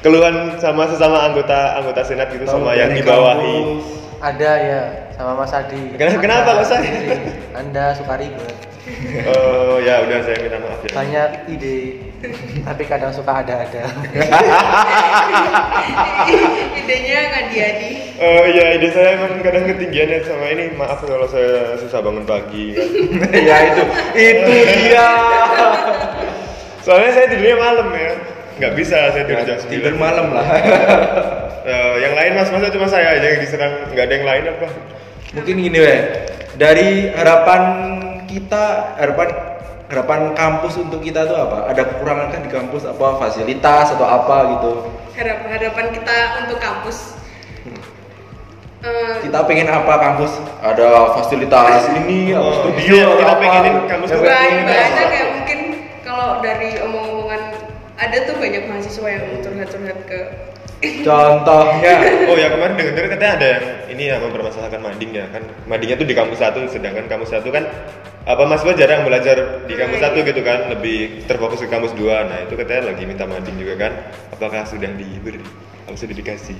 keluhan 0.00 0.54
sama 0.58 0.86
sesama 0.86 1.18
anggota 1.20 1.78
anggota 1.78 2.02
senat 2.02 2.30
gitu 2.30 2.46
sama 2.46 2.74
yang 2.74 2.94
dibawahi? 2.94 3.82
ada 4.22 4.50
ya 4.54 4.80
sama 5.18 5.34
Mas 5.34 5.50
Adi 5.50 5.98
Kenapa- 5.98 6.22
kenapa 6.22 6.50
kok 6.62 6.66
saya? 6.70 6.94
Anda 7.58 7.90
suka 7.90 8.14
ribet 8.14 8.54
Oh 9.30 9.78
ya 9.78 10.02
udah 10.02 10.18
saya 10.26 10.36
minta 10.42 10.58
maaf 10.58 10.82
ya. 10.82 10.90
banyak 10.90 11.30
ide 11.54 12.02
tapi 12.66 12.82
kadang 12.86 13.14
suka 13.14 13.42
ada-ada 13.42 13.86
idenya 16.82 17.18
nggak 17.30 17.44
diadi 17.54 17.90
Oh 18.18 18.42
iya 18.46 18.78
ide 18.78 18.90
saya 18.90 19.18
emang 19.18 19.38
kadang 19.42 19.70
ketinggiannya 19.70 20.26
sama 20.26 20.46
ini 20.50 20.74
maaf 20.74 20.98
kalau 21.02 21.26
saya 21.30 21.78
susah 21.78 22.02
bangun 22.02 22.26
pagi 22.26 22.74
ya 23.50 23.56
itu 23.70 23.82
itu 24.18 24.50
dia. 24.86 25.08
Soalnya 26.82 27.10
saya 27.14 27.26
tidurnya 27.30 27.56
malam 27.58 27.88
ya. 27.94 28.12
Nggak 28.58 28.72
bisa 28.78 28.98
saya 29.10 29.24
tidur 29.26 29.42
jam 29.46 29.58
9. 29.58 29.70
Tidur 29.70 29.94
malam 29.98 30.26
lah. 30.34 30.46
Eh, 31.66 31.94
yang 32.04 32.14
lain 32.14 32.32
mas 32.36 32.50
masa 32.50 32.70
cuma 32.70 32.86
saya 32.90 33.18
aja 33.18 33.26
yang 33.26 33.40
diserang 33.42 33.74
nggak 33.94 34.04
ada 34.06 34.14
yang 34.14 34.26
lain 34.26 34.44
apa? 34.54 34.66
Mungkin 35.38 35.54
gini 35.58 35.78
weh. 35.78 36.00
Dari 36.58 37.10
harapan 37.16 37.62
kita, 38.32 38.96
harapan 38.96 39.28
harapan 39.86 40.20
kampus 40.32 40.80
untuk 40.80 41.04
kita 41.04 41.28
tuh 41.28 41.36
apa? 41.36 41.68
Ada 41.68 41.82
kekurangan 41.84 42.32
kan 42.32 42.40
di 42.40 42.50
kampus 42.50 42.88
apa 42.88 43.20
fasilitas 43.20 43.92
atau 43.92 44.08
apa 44.08 44.36
gitu? 44.56 44.70
Harap 45.12 45.38
harapan 45.46 45.86
kita 45.92 46.16
untuk 46.40 46.56
kampus 46.58 47.20
Eh, 48.82 49.14
Kita 49.22 49.46
pengen 49.46 49.70
apa 49.70 49.94
kampus? 49.94 50.42
Ada 50.58 51.14
fasilitas 51.14 51.86
ini, 52.02 52.34
Oh, 52.34 52.50
studio, 52.50 52.98
iya, 52.98 53.06
kita 53.14 53.30
apa? 53.30 53.38
pengenin 53.38 53.76
kampus 53.86 54.08
tuh 54.10 54.18
banyak 54.18 54.34
pengen 54.34 54.66
banyak 54.66 55.10
ya 55.12 55.24
mungkin 55.30 55.58
kalau 56.02 56.42
dari 56.42 56.82
omong-omongan 56.82 57.42
ada 57.94 58.16
tuh 58.26 58.34
banyak 58.42 58.66
mahasiswa 58.66 59.06
yang 59.06 59.24
curhat-curhat 59.38 59.98
ke 60.02 60.18
Contohnya. 60.82 61.94
Oh 62.26 62.34
ya 62.34 62.50
kemarin 62.50 62.74
dengar 62.74 63.06
katanya 63.06 63.32
ada 63.38 63.46
yang 63.46 63.64
ini 63.94 64.02
ya 64.10 64.16
mempermasalahkan 64.18 64.82
mading 64.82 65.14
ya 65.14 65.30
kan? 65.30 65.46
Madingnya 65.70 65.94
tuh 65.94 66.08
di 66.10 66.14
kampus 66.18 66.42
satu 66.42 66.66
sedangkan 66.66 67.06
kampus 67.06 67.30
satu 67.30 67.54
kan 67.54 67.70
apa 68.22 68.42
mahasiswa 68.46 68.74
jarang 68.74 69.06
belajar 69.06 69.66
di 69.70 69.74
kampus 69.78 70.02
satu 70.02 70.26
gitu 70.26 70.42
kan? 70.42 70.74
Lebih 70.74 71.22
terfokus 71.30 71.62
ke 71.62 71.70
kampus 71.70 71.94
dua. 71.94 72.26
Nah 72.26 72.42
itu 72.42 72.58
katanya 72.58 72.90
lagi 72.90 73.06
minta 73.06 73.30
mading 73.30 73.54
juga 73.62 73.74
kan? 73.78 73.92
Apakah 74.34 74.66
sudah 74.66 74.90
diberi 74.98 75.38
kalau 75.86 75.98
sudah 75.98 76.18
dikasih? 76.18 76.58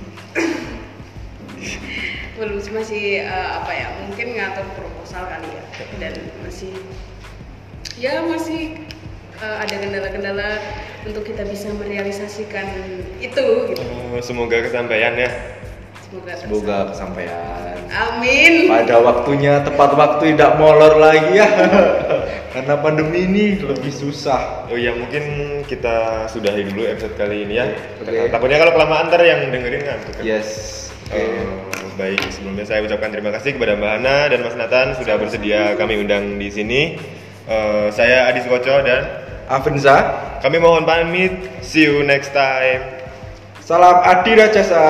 Belum 2.39 2.63
masih 2.63 3.27
eh, 3.27 3.49
apa 3.59 3.71
ya 3.75 3.87
mungkin 4.07 4.39
ngatur 4.39 4.65
proposal 4.79 5.27
kali 5.27 5.51
ya. 5.51 5.63
Dan 5.99 6.15
masih 6.47 6.71
ya 7.99 8.23
masih 8.23 8.79
eh, 9.43 9.57
ada 9.59 9.75
kendala-kendala 9.75 10.63
untuk 11.03 11.23
kita 11.27 11.43
bisa 11.47 11.69
merealisasikan 11.75 12.67
itu 13.19 13.45
gitu. 13.71 13.83
Oh, 13.83 14.19
semoga 14.23 14.63
kesampaian 14.63 15.13
ya 15.19 15.29
Semoga. 16.13 16.33
Semoga 16.37 16.77
kesampaian. 16.93 17.73
Amin. 17.89 18.69
Pada 18.69 19.01
waktunya 19.01 19.65
tepat 19.65 19.97
waktu 19.97 20.37
tidak 20.37 20.61
molor 20.61 21.01
lagi 21.01 21.41
ya. 21.41 21.49
Karena 22.53 22.77
pandemi 22.77 23.25
ini 23.25 23.45
lebih 23.57 23.89
susah. 23.89 24.69
Oh 24.69 24.77
ya 24.77 24.93
mungkin 24.93 25.23
kita 25.65 26.29
sudahi 26.29 26.69
dulu 26.69 26.85
episode 26.85 27.17
kali 27.17 27.49
ini 27.49 27.57
ya. 27.57 27.65
Oke. 27.97 28.29
Takutnya 28.29 28.61
kalau 28.61 28.77
kelamaan 28.77 29.09
ntar 29.09 29.25
yang 29.25 29.49
dengerin 29.49 29.89
ngantuk. 29.89 30.13
kan. 30.13 30.21
Yes. 30.21 30.49
Oke. 31.09 31.17
Eh, 31.17 31.49
baik, 31.97 32.21
sebelumnya 32.29 32.65
saya 32.69 32.85
ucapkan 32.85 33.09
terima 33.09 33.33
kasih 33.33 33.57
kepada 33.57 33.73
Mbak 33.73 33.91
Hana 33.97 34.17
dan 34.29 34.39
Mas 34.45 34.53
Nathan 34.53 34.87
sudah 34.93 35.17
bersedia 35.17 35.73
kami 35.81 35.97
undang 35.97 36.37
di 36.37 36.49
sini. 36.53 36.81
Eh, 37.49 37.87
saya 37.89 38.29
Adi 38.29 38.45
Sukoco 38.45 38.85
dan 38.85 39.22
Avenza, 39.51 39.95
kami 40.39 40.59
mohon 40.59 40.83
pamit. 40.87 41.63
See 41.63 41.83
you 41.87 42.03
next 42.03 42.31
time. 42.31 43.03
salam 43.63 44.03
Adi 44.03 44.35
Rajasa. 44.35 44.83